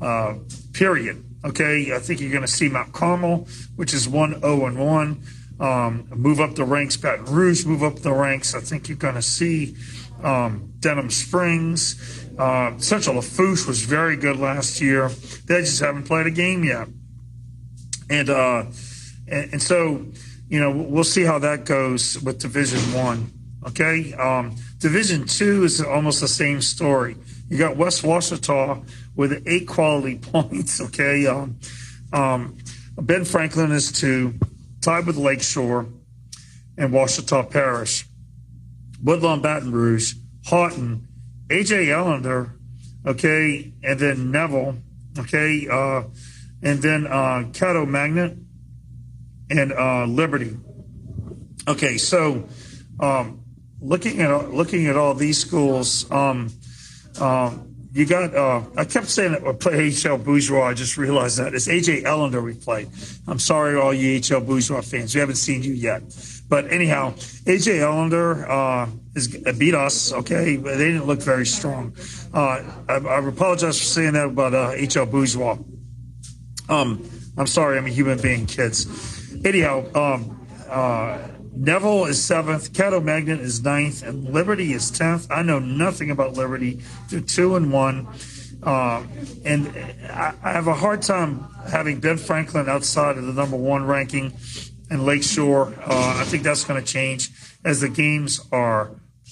[0.00, 0.34] uh,
[0.72, 1.24] period.
[1.44, 5.22] Okay, I think you're going to see Mount Carmel, which is 1 0 and 1,
[5.58, 6.96] um, move up the ranks.
[6.96, 8.54] Baton Rouge move up the ranks.
[8.54, 9.74] I think you're going to see
[10.22, 12.28] um, Denham Springs.
[12.38, 15.08] Uh, Central Lafourche was very good last year.
[15.46, 16.86] They just haven't played a game yet.
[18.08, 18.66] And, uh,
[19.26, 20.06] and, and so,
[20.48, 23.32] you know, we'll see how that goes with Division One.
[23.66, 24.12] Okay.
[24.14, 27.16] Um, Division Two is almost the same story.
[27.50, 28.82] You got West Ouachita
[29.16, 30.80] with eight quality points.
[30.80, 31.26] Okay.
[31.26, 31.58] Um,
[32.12, 32.56] um,
[32.96, 34.34] ben Franklin is two,
[34.80, 35.88] tied with Lakeshore
[36.78, 38.06] and Ouachita Parish.
[39.02, 40.14] Woodlawn Baton Rouge,
[40.46, 41.08] Haughton,
[41.48, 42.52] AJ Ellender,
[43.06, 44.76] okay, and then Neville,
[45.18, 46.02] okay, uh,
[46.62, 48.36] and then uh, Caddo Magnet
[49.48, 50.56] and uh, Liberty.
[51.66, 52.46] Okay, so
[53.00, 53.42] um,
[53.80, 56.50] looking at looking at all these schools, um,
[57.18, 58.34] um, you got.
[58.34, 60.68] Uh, I kept saying that we play HL Bourgeois.
[60.68, 62.88] I just realized that it's AJ Ellender we played.
[63.26, 65.14] I'm sorry, all you HL Bourgeois fans.
[65.14, 66.02] We haven't seen you yet,
[66.48, 67.14] but anyhow,
[67.46, 70.12] AJ Ellender uh, is beat us.
[70.12, 71.96] Okay, but they didn't look very strong.
[72.32, 75.58] Uh, I, I, apologize for saying that about uh, HL Bourgeois.
[76.68, 77.04] Um,
[77.36, 78.86] I'm sorry, I'm a human being, kids.
[79.44, 81.18] Anyhow, um, uh,
[81.52, 85.26] Neville is seventh, Caddo Magnet is ninth, and Liberty is tenth.
[85.30, 86.82] I know nothing about Liberty.
[87.08, 88.08] They're two and one.
[88.62, 89.02] Uh,
[89.44, 89.68] and
[90.10, 94.34] I, I, have a hard time having Ben Franklin outside of the number one ranking
[94.90, 95.74] in Lakeshore.
[95.80, 97.30] Uh, I think that's going to change
[97.64, 98.90] as the games are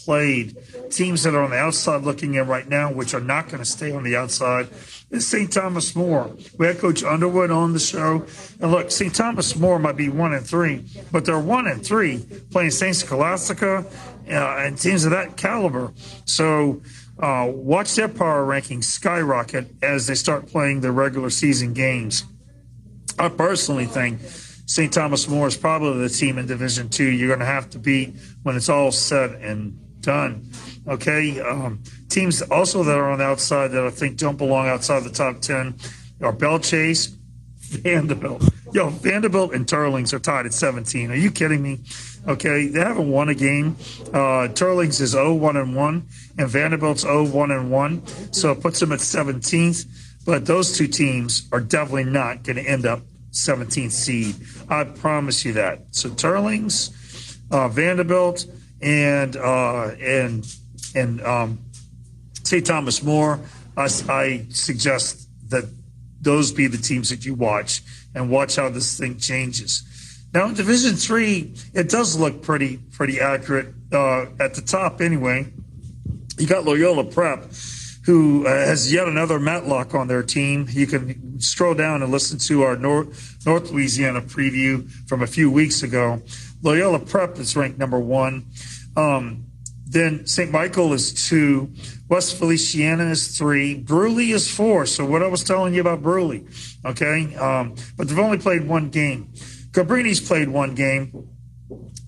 [0.09, 0.57] played.
[0.91, 3.65] Teams that are on the outside looking in right now, which are not going to
[3.67, 4.67] stay on the outside,
[5.11, 5.53] is St.
[5.53, 6.35] Thomas More.
[6.57, 8.25] We had Coach Underwood on the show.
[8.59, 9.15] And look, St.
[9.15, 12.97] Thomas More might be one and three, but they're one and three playing St.
[12.97, 13.85] Scholastica
[14.31, 15.93] uh, and teams of that caliber.
[16.25, 16.81] So
[17.19, 22.25] uh, watch their power rankings skyrocket as they start playing the regular season games.
[23.19, 24.91] I personally think St.
[24.91, 28.15] Thomas More is probably the team in Division Two you're going to have to beat
[28.43, 30.51] when it's all said and done.
[30.87, 31.41] Okay.
[31.41, 35.11] Um, teams also that are on the outside that I think don't belong outside the
[35.11, 35.75] top 10
[36.23, 37.07] are Belle Chasse,
[37.59, 38.43] Vanderbilt.
[38.73, 41.11] Yo, Vanderbilt and Teurlings are tied at 17.
[41.11, 41.81] Are you kidding me?
[42.27, 43.77] Okay, they haven't won a game.
[44.09, 48.07] Uh, Teurlings is 0 1 and 1, and Vanderbilt's 0 1 and 1.
[48.33, 49.87] So it puts them at 17th.
[50.27, 53.01] But those two teams are definitely not going to end up
[53.33, 54.37] 17th seed.
[54.69, 55.87] I promise you that.
[55.91, 58.45] So Teurlings, uh, Vanderbilt,
[58.81, 60.47] and uh, and
[60.95, 61.59] and um,
[62.43, 62.65] St.
[62.65, 63.41] Thomas More.
[63.77, 65.65] I, I suggest that
[66.21, 67.83] those be the teams that you watch
[68.15, 69.85] and watch how this thing changes.
[70.35, 75.01] Now in Division Three, it does look pretty pretty accurate uh, at the top.
[75.01, 75.53] Anyway,
[76.39, 77.51] you got Loyola Prep,
[78.05, 80.67] who uh, has yet another Matlock on their team.
[80.71, 85.51] You can stroll down and listen to our North North Louisiana preview from a few
[85.51, 86.23] weeks ago.
[86.63, 88.47] Loyola Prep is ranked number one.
[88.97, 89.45] Um,
[89.87, 90.51] then St.
[90.51, 91.73] Michael is two.
[92.09, 93.83] West Feliciana is three.
[93.83, 94.85] Brusly is four.
[94.87, 96.47] So what I was telling you about Brusly,
[96.85, 97.35] okay?
[97.37, 99.33] Um, but they've only played one game.
[99.71, 101.29] Cabrini's played one game.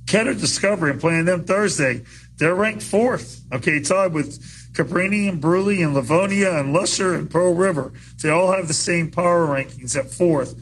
[0.06, 2.02] Kenner Discovery, I'm playing them Thursday.
[2.36, 4.40] They're ranked fourth, okay, tied with
[4.72, 7.92] Cabrini and Brusly and Livonia and Lusher and Pearl River.
[8.22, 10.54] They all have the same power rankings at fourth.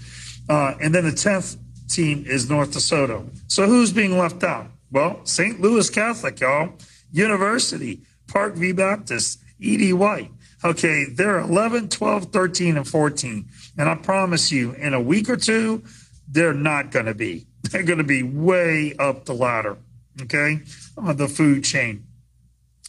[0.48, 1.56] Uh, and then the 10th
[1.88, 3.28] team is North DeSoto.
[3.48, 4.66] So who's being left out?
[4.90, 5.60] Well, St.
[5.60, 6.72] Louis Catholic, y'all.
[7.10, 9.92] University, Parkview Baptist, E.D.
[9.94, 10.30] White.
[10.64, 13.48] Okay, they're 11, 12, 13, and 14.
[13.78, 15.82] And I promise you, in a week or two,
[16.28, 17.46] they're not going to be.
[17.70, 19.76] They're going to be way up the ladder,
[20.22, 20.60] okay,
[20.96, 22.06] on the food chain.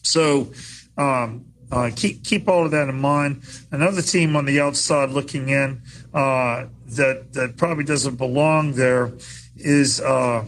[0.03, 0.53] So
[0.95, 3.41] um, uh, keep keep all of that in mind.
[3.71, 5.81] Another team on the outside looking in
[6.13, 9.13] uh, that that probably doesn't belong there
[9.55, 10.45] is uh,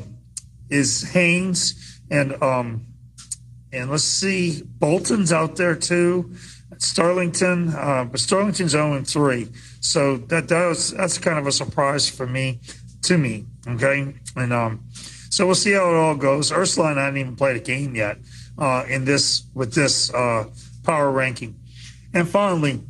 [0.69, 2.85] is Haynes and um,
[3.73, 6.35] and let's see, Bolton's out there too.
[6.77, 9.49] Sterlington, uh, but Sterlington's 0 3.
[9.79, 12.59] So that, that was, that's kind of a surprise for me,
[13.03, 13.45] to me.
[13.67, 14.13] Okay.
[14.35, 14.83] And um,
[15.29, 16.51] so we'll see how it all goes.
[16.51, 18.17] Ursuline hadn't even played a game yet
[18.57, 20.45] uh, in this with this uh,
[20.83, 21.59] power ranking.
[22.13, 22.81] And finally,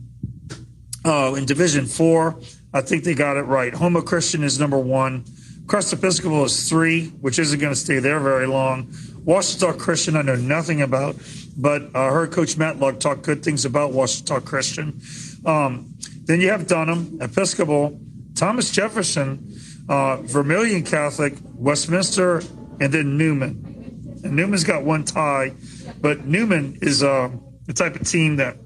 [1.04, 2.40] uh, in Division Four,
[2.74, 3.74] I think they got it right.
[3.74, 5.26] Houma Christian is number one.
[5.68, 8.94] Christ Episcopal is three, which isn't going to stay there very long.
[9.26, 11.16] Ouachita Christian, I know nothing about,
[11.56, 15.02] but I heard Coach Matlock talk good things about Ouachita Christian.
[15.46, 15.94] Um,
[16.24, 18.00] then you have Dunham, Episcopal,
[18.36, 19.54] Thomas Jefferson,
[19.88, 22.42] uh, Vermilion Catholic, Westminster,
[22.80, 24.20] and then Newman.
[24.24, 25.54] And Newman's got one tie,
[26.00, 27.30] but Newman is uh,
[27.66, 28.58] the type of team that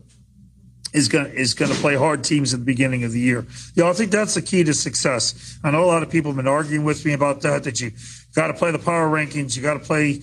[0.95, 3.45] is going is going to play hard teams at the beginning of the year.
[3.75, 5.59] Yeah, I think that's the key to success.
[5.63, 7.63] I know a lot of people have been arguing with me about that.
[7.65, 7.91] That you
[8.33, 10.21] got to play the power rankings, you got to play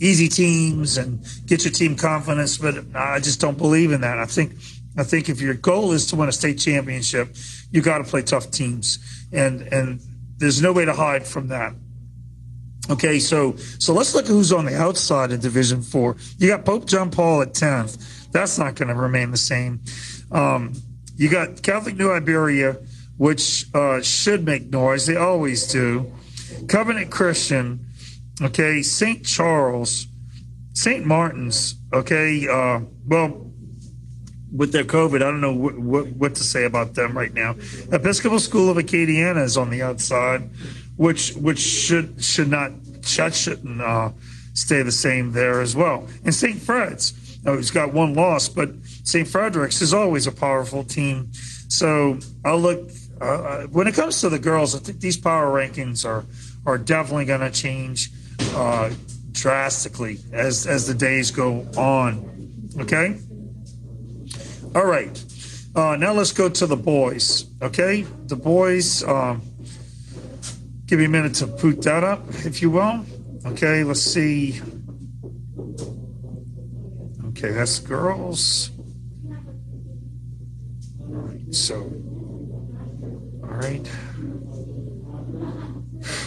[0.00, 2.58] easy teams and get your team confidence.
[2.58, 4.18] But I just don't believe in that.
[4.18, 4.52] I think
[4.96, 7.34] I think if your goal is to win a state championship,
[7.70, 8.98] you got to play tough teams,
[9.32, 10.00] and and
[10.38, 11.74] there's no way to hide from that.
[12.88, 16.16] Okay, so so let's look at who's on the outside of Division Four.
[16.38, 18.23] You got Pope John Paul at tenth.
[18.34, 19.80] That's not going to remain the same.
[20.32, 20.72] Um,
[21.16, 22.78] you got Catholic New Iberia,
[23.16, 25.06] which uh, should make noise.
[25.06, 26.12] They always do.
[26.66, 27.86] Covenant Christian,
[28.42, 29.24] okay, St.
[29.24, 30.08] Charles,
[30.72, 31.06] St.
[31.06, 33.52] Martin's, okay, uh, well,
[34.52, 37.54] with their COVID, I don't know what, what, what, to say about them right now.
[37.92, 40.50] Episcopal School of Acadiana is on the outside,
[40.96, 42.72] which which should should not
[43.16, 44.10] that shouldn't uh,
[44.54, 46.08] stay the same there as well.
[46.24, 46.60] And St.
[46.60, 47.12] Fred's,
[47.46, 48.70] oh, he's got one loss, but
[49.04, 49.26] St.
[49.26, 51.32] Frederick's is always a powerful team.
[51.68, 52.90] So I'll look
[53.20, 54.74] uh, uh, when it comes to the girls.
[54.74, 56.24] I think these power rankings are
[56.66, 58.10] are definitely going to change
[58.54, 58.90] uh,
[59.32, 62.70] drastically as as the days go on.
[62.80, 63.18] Okay.
[64.74, 65.24] All right.
[65.76, 67.46] Uh, now let's go to the boys.
[67.60, 69.02] Okay, the boys.
[69.02, 69.42] Um,
[70.86, 73.04] give me a minute to put that up, if you will.
[73.46, 74.60] Okay, let's see.
[77.44, 78.70] Okay, that's girls.
[80.98, 81.74] All right, so,
[83.42, 83.86] all right.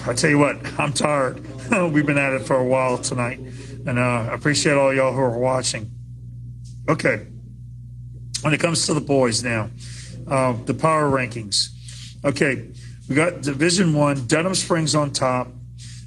[0.06, 1.44] I tell you what, I'm tired.
[1.92, 5.22] We've been at it for a while tonight, and uh, I appreciate all y'all who
[5.22, 5.90] are watching.
[6.88, 7.26] Okay,
[8.44, 9.72] when it comes to the boys now,
[10.28, 11.70] uh, the power rankings.
[12.26, 12.70] Okay,
[13.10, 15.48] we got Division One, Denham Springs on top.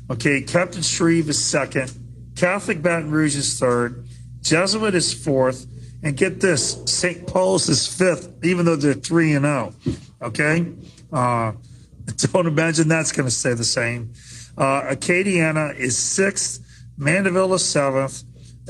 [0.08, 1.90] Okay, Captain Shreve is second.
[2.36, 4.06] Catholic Baton Rouge is third.
[4.42, 5.66] Jesuit is fourth.
[6.02, 7.26] And get this, St.
[7.26, 9.74] Paul's is fifth, even though they're three and zero.
[10.22, 10.66] Oh, okay,
[11.12, 11.52] uh,
[12.32, 14.12] don't imagine that's going to stay the same.
[14.56, 16.64] Uh, Acadiana is sixth.
[16.96, 18.22] Mandeville is seventh,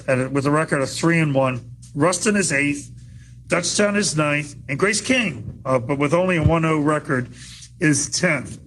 [0.09, 1.71] and with a record of three and one.
[1.95, 2.91] Ruston is eighth.
[3.47, 7.31] Dutchtown is ninth, and Grace King, uh, but with only a 1-0 record,
[7.81, 8.61] is 10th.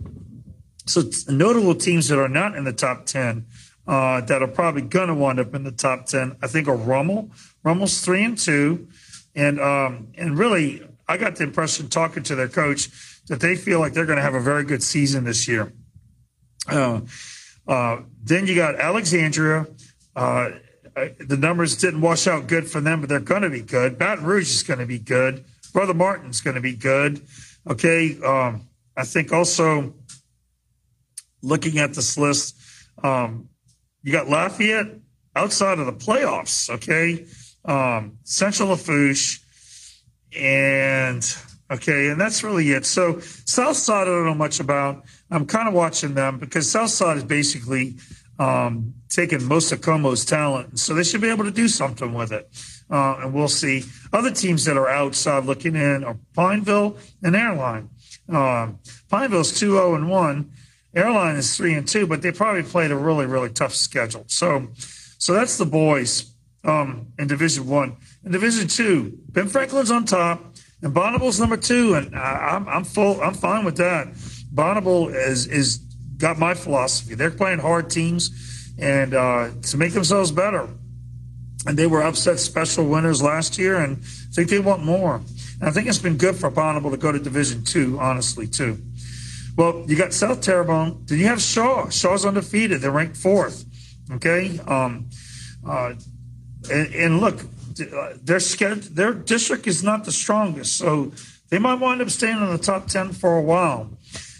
[0.85, 3.45] So notable teams that are not in the top 10
[3.87, 6.75] uh, that are probably going to wind up in the top 10, I think, are
[6.75, 7.31] Rummel.
[7.63, 8.87] Rummel's three and two,
[9.35, 12.89] and um, and really, I got the impression talking to their coach
[13.27, 15.73] that they feel like they're going to have a very good season this year.
[16.69, 17.01] Uh,
[17.67, 19.67] uh, then you got Alexandria.
[20.15, 20.51] Uh,
[20.95, 23.97] the numbers didn't wash out good for them, but they're going to be good.
[23.97, 25.43] Baton Rouge is going to be good.
[25.71, 27.21] Brother Martin's going to be good.
[27.67, 28.17] Okay.
[28.23, 29.93] Um, I think also
[31.41, 32.55] looking at this list,
[33.03, 33.49] um,
[34.03, 34.99] you got Lafayette
[35.35, 36.69] outside of the playoffs.
[36.69, 37.25] Okay.
[37.65, 39.39] Um, Central Lafourche
[40.37, 41.35] and
[41.71, 42.85] okay, and that's really it.
[42.85, 45.05] So Southside, I don't know much about.
[45.31, 47.95] I'm kind of watching them because Southside is basically
[48.39, 50.79] um, taken most of Comeaux's talent.
[50.79, 52.49] So they should be able to do something with it.
[52.89, 53.83] Uh, and we'll see.
[54.11, 57.89] Other teams that are outside looking in are Pineville and Airline.
[58.29, 58.79] Um,
[59.09, 60.51] Pineville's 2 0 and 1.
[60.95, 64.25] Airline is 3 and 2, but they probably played a really, really tough schedule.
[64.27, 64.67] So,
[65.17, 66.33] so that's the boys
[66.63, 67.97] um, in Division 1.
[68.25, 71.95] In Division 2, Ben Franklin's on top, and Bonnabel's number two.
[71.95, 74.13] And I'm, I'm full, I'm fine with that.
[74.53, 75.77] Bonnabel is, is
[76.17, 77.15] got my philosophy.
[77.15, 80.69] They're playing hard teams and uh, to make themselves better.
[81.65, 85.15] And they were upset special winners last year, and I think they want more.
[85.15, 88.77] And I think it's been good for Bonnabel to go to Division Two, honestly, too.
[89.55, 91.03] Well, you got South Terrebonne.
[91.05, 91.89] Then you have Shaw.
[91.89, 92.81] Shaw's undefeated.
[92.81, 93.65] They're ranked fourth.
[94.11, 94.59] Okay.
[94.67, 95.09] Um,
[95.67, 95.93] uh,
[96.71, 97.39] and, and, look,
[97.75, 101.11] their their district is not the strongest, so
[101.49, 103.89] they might wind up staying in the top ten for a while.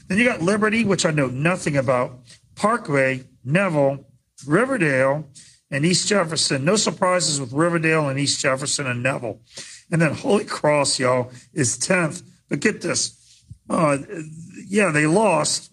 [0.07, 2.20] Then you got Liberty, which I know nothing about,
[2.55, 4.05] Parkway, Neville,
[4.45, 5.28] Riverdale,
[5.72, 6.64] and East Jefferson.
[6.64, 9.39] No surprises with Riverdale and East Jefferson and Neville.
[9.91, 12.24] And then Holy Cross, y'all, is 10th.
[12.49, 13.22] But get this.
[13.70, 13.97] Uh,
[14.68, 15.72] yeah, they lost,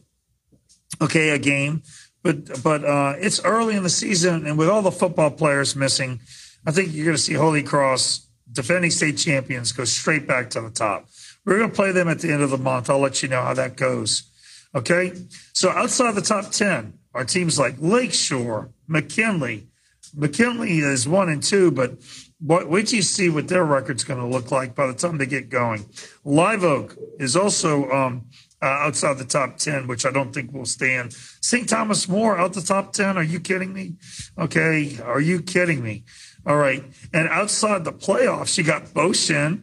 [1.01, 1.83] okay, a game,
[2.23, 6.21] but but uh, it's early in the season, and with all the football players missing,
[6.67, 10.61] I think you're going to see Holy Cross, defending state champions, go straight back to
[10.61, 11.09] the top.
[11.45, 12.91] We're going to play them at the end of the month.
[12.91, 14.31] I'll let you know how that goes.
[14.75, 15.13] Okay.
[15.53, 19.69] So outside the top 10 are teams like Lakeshore, McKinley.
[20.15, 21.95] McKinley is one and two, but
[22.41, 25.19] what, wait till you see what their record's going to look like by the time
[25.19, 25.87] they get going.
[26.25, 28.27] Live Oak is also um,
[28.63, 31.13] uh, outside the top 10, which I don't think will stand.
[31.13, 31.69] St.
[31.69, 33.17] Thomas More out the top 10.
[33.17, 33.95] Are you kidding me?
[34.39, 34.99] Okay.
[35.03, 36.05] Are you kidding me?
[36.47, 36.85] All right.
[37.13, 39.63] And outside the playoffs, you got Beau Chene,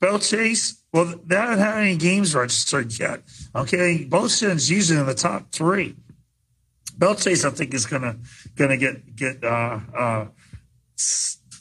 [0.00, 3.22] Belle Chasse, well, they haven't had any games registered yet.
[3.54, 5.96] Okay, Beau Chene's usually in the top three.
[6.96, 8.18] Belle Chasse, I think, is gonna
[8.54, 10.26] gonna get get uh, uh,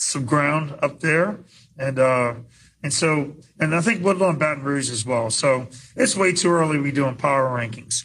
[0.04, 1.40] some ground up there,
[1.78, 2.36] and uh,
[2.84, 5.30] and so and I think Woodlawn Baton Rouge as well.
[5.30, 8.04] So it's way too early to be doing power rankings.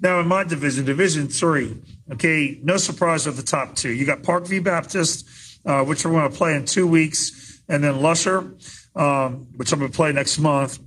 [0.00, 1.76] Now in my division, Division Three,
[2.12, 3.90] okay, no surprise with the top two.
[3.90, 5.26] You got Parkview Baptist,
[5.64, 8.52] uh, which we're going to play in two weeks, and then Lusher
[8.96, 10.80] um, which I'm going to play next month.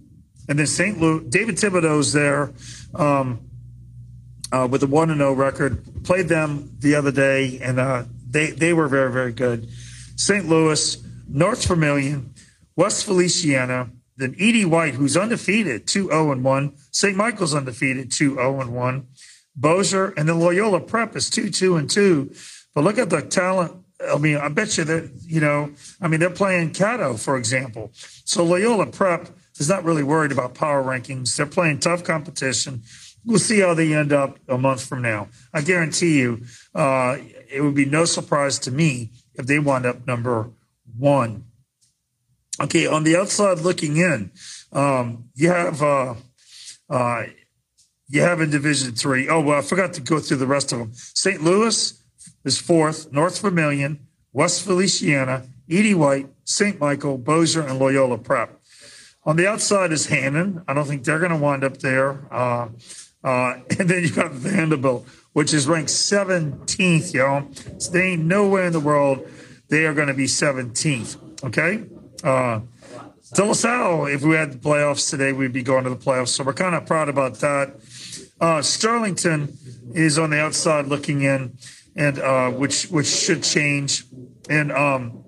[0.49, 0.99] And then St.
[0.99, 2.51] Louis, David Thibodeau's there
[2.95, 3.39] um,
[4.51, 6.03] uh, with a 1 and 0 record.
[6.03, 9.69] Played them the other day, and uh, they, they were very, very good.
[10.19, 10.49] St.
[10.49, 12.33] Louis, North Vermilion,
[12.75, 14.65] West Feliciana, then E.D.
[14.65, 16.73] White, who's undefeated, 2 0 1.
[16.91, 17.15] St.
[17.15, 19.07] Michael's undefeated, 2 0 1.
[19.55, 22.33] Bossier, and then Loyola Prep is two, two, and two.
[22.75, 23.73] But look at the talent.
[24.13, 27.91] I mean, I bet you that, you know, I mean, they're playing Caddo, for example.
[27.93, 31.35] So Loyola Prep is not really worried about power rankings.
[31.37, 32.83] They're playing tough competition.
[33.25, 35.29] We'll see how they end up a month from now.
[35.53, 36.43] I guarantee you,
[36.75, 37.17] uh,
[37.49, 40.51] it would be no surprise to me if they wind up number
[40.97, 41.45] one.
[42.61, 44.31] Okay, on the outside looking in,
[44.73, 46.15] um, you have uh,
[46.89, 47.23] uh,
[48.09, 49.29] you have in Division Three.
[49.29, 50.91] Oh well, I forgot to go through the rest of them.
[50.93, 51.41] St.
[51.41, 52.03] Louis
[52.43, 55.95] is fourth, North Vermilion, West Feliciana, E.D.
[55.95, 56.79] White, St.
[56.79, 58.59] Michael, Bossier, and Loyola Prep.
[59.23, 60.63] On the outside is Hannan.
[60.67, 62.27] I don't think they're going to wind up there.
[62.33, 62.69] Uh,
[63.23, 67.47] uh, and then you've got Vandebilt, which is ranked 17th, yo.
[67.77, 69.27] So they ain't nowhere in the world
[69.69, 71.43] they are going to be 17th.
[71.43, 71.85] Okay.
[72.23, 72.61] Uh,
[73.33, 76.29] De La Salle, if we had the playoffs today, we'd be going to the playoffs.
[76.29, 77.75] So we're kind of proud about that.
[78.41, 79.55] Uh, Sterlington
[79.95, 81.57] is on the outside looking in,
[81.95, 84.05] and uh, which which should change.
[84.49, 85.25] And um,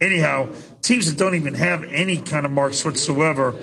[0.00, 0.48] anyhow,
[0.80, 3.54] teams that don't even have any kind of marks whatsoever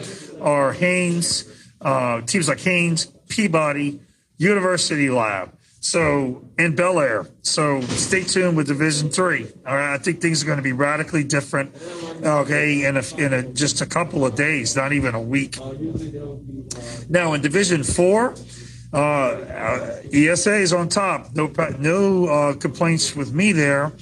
[0.41, 1.45] are Haynes,
[1.81, 3.99] uh, teams like Haynes, Peabody,
[4.41, 5.55] University Lab.
[5.81, 7.29] So in Belaire.
[7.43, 9.47] So stay tuned with Division Three.
[9.67, 11.75] All right, I think things are going to be radically different.
[12.23, 15.57] Okay, in a, in a, just a couple of days, not even a week.
[17.09, 18.35] Now in Division Four,
[18.93, 21.35] uh, uh, ESA is on top.
[21.35, 23.93] No no uh, complaints with me there.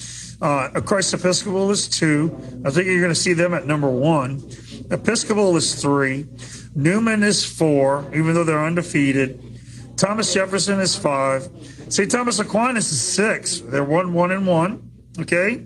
[0.42, 2.34] Uh, Christ Episcopal is two.
[2.66, 4.42] I think you're going to see them at number one.
[4.90, 6.28] Episcopal is three.
[6.76, 9.49] Newman is four, even though they're undefeated.
[10.00, 11.50] Thomas Jefferson is five.
[11.90, 12.10] St.
[12.10, 13.60] Thomas Aquinas is six.
[13.60, 14.90] They're one, one, and one.
[15.20, 15.66] Okay.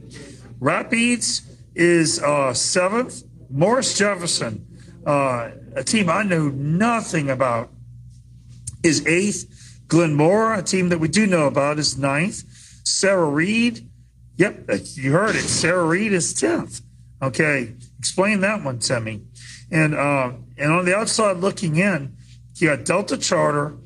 [0.59, 1.43] Rapides
[1.75, 3.23] is uh, seventh.
[3.51, 4.65] Morris Jefferson,
[5.05, 7.69] uh, a team I know nothing about,
[8.83, 9.81] is eighth.
[9.85, 12.43] Glenmora, a team that we do know about, is ninth.
[12.83, 13.87] Sarah Reed,
[14.37, 15.43] yep, you heard it.
[15.43, 16.81] Sarah Reed is tenth.
[17.21, 19.21] Okay, explain that one to me.
[19.69, 22.17] And uh, and on the outside looking in,
[22.55, 23.77] you got Delta Charter,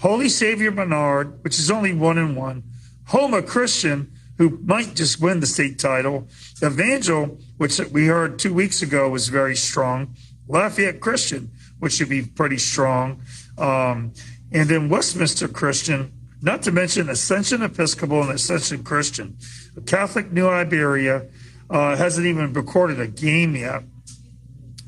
[0.00, 2.62] Holy Savior Menard, which is only one and one,
[3.06, 6.28] Houma Christian, who might just win the state title,
[6.62, 10.14] Evangel, which we heard two weeks ago was very strong,
[10.48, 13.22] Lafayette Christian, which should be pretty strong,
[13.58, 14.12] um,
[14.52, 19.38] and then Westminster Christian, not to mention Ascension Episcopal and Ascension Christian.
[19.86, 21.26] Catholic New Iberia
[21.70, 23.82] uh, hasn't even recorded a game yet.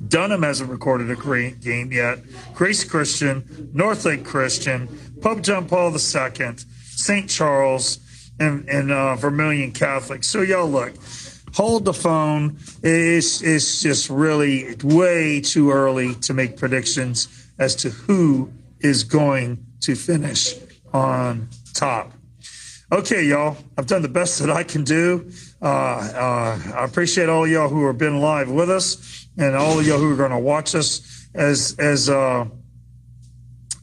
[0.07, 2.21] Dunham hasn't recorded a great game yet.
[2.55, 4.89] Grace Christian, Northlake Christian,
[5.21, 7.29] Pope John Paul II, St.
[7.29, 7.99] Charles,
[8.39, 10.23] and, and uh, Vermilion Catholic.
[10.23, 10.95] So, y'all look,
[11.55, 12.59] hold the phone.
[12.83, 19.67] It's, it's just really way too early to make predictions as to who is going
[19.81, 20.55] to finish
[20.93, 22.13] on top.
[22.91, 25.31] Okay, y'all, I've done the best that I can do.
[25.61, 29.87] Uh, uh, I appreciate all y'all who have been live with us and all of
[29.87, 32.47] y'all who are going to watch us as as uh,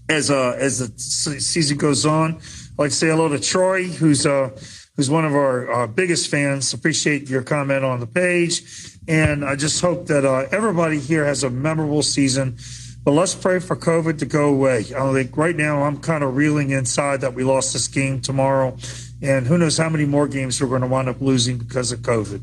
[0.09, 0.99] as uh, as the
[1.39, 2.35] season goes on.
[2.35, 4.49] I'd like to say hello to Troy, who's uh,
[4.95, 6.73] who's one of our uh, biggest fans.
[6.73, 11.43] Appreciate your comment on the page, and I just hope that uh, everybody here has
[11.43, 12.57] a memorable season.
[13.05, 14.79] But let's pray for COVID to go away.
[14.97, 18.75] I think right now I'm kind of reeling inside that we lost this game tomorrow,
[19.21, 21.99] and who knows how many more games we're going to wind up losing because of
[21.99, 22.41] COVID.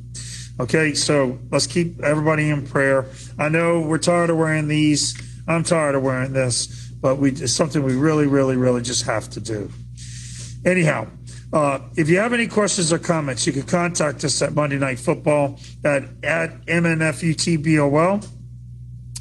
[0.61, 3.07] Okay, so let's keep everybody in prayer.
[3.39, 5.19] I know we're tired of wearing these.
[5.49, 9.31] I'm tired of wearing this, but we it's something we really, really, really just have
[9.31, 9.71] to do.
[10.65, 11.09] Anyhow,
[11.53, 14.99] uh, if you have any questions or comments, you can contact us at Monday Night
[14.99, 18.29] Football at at MNFUTBOL.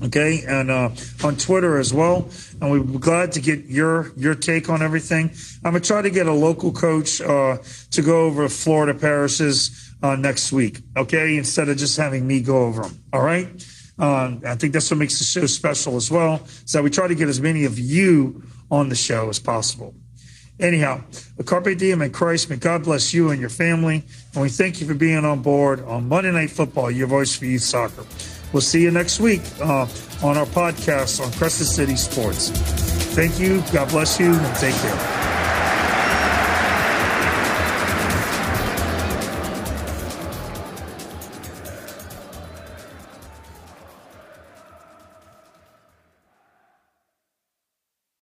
[0.04, 0.90] Okay, and uh,
[1.24, 2.28] on Twitter as well.
[2.60, 5.32] And we're glad to get your your take on everything.
[5.64, 7.58] I'm gonna try to get a local coach uh,
[7.92, 11.38] to go over Florida parishes uh, next week, okay?
[11.38, 13.48] Instead of just having me go over them, all right?
[14.00, 17.08] Um, I think that's what makes the show special as well, is that we try
[17.08, 19.94] to get as many of you on the show as possible.
[20.60, 21.02] Anyhow,
[21.40, 24.04] a Carpe Diem in Christ, may God bless you and your family.
[24.34, 27.46] And we thank you for being on board on Monday Night Football, your voice for
[27.46, 28.06] youth soccer.
[28.54, 29.88] We'll see you next week uh,
[30.24, 32.50] on our podcast on Crescent City Sports.
[33.16, 33.62] Thank you.
[33.74, 35.31] God bless you and take care.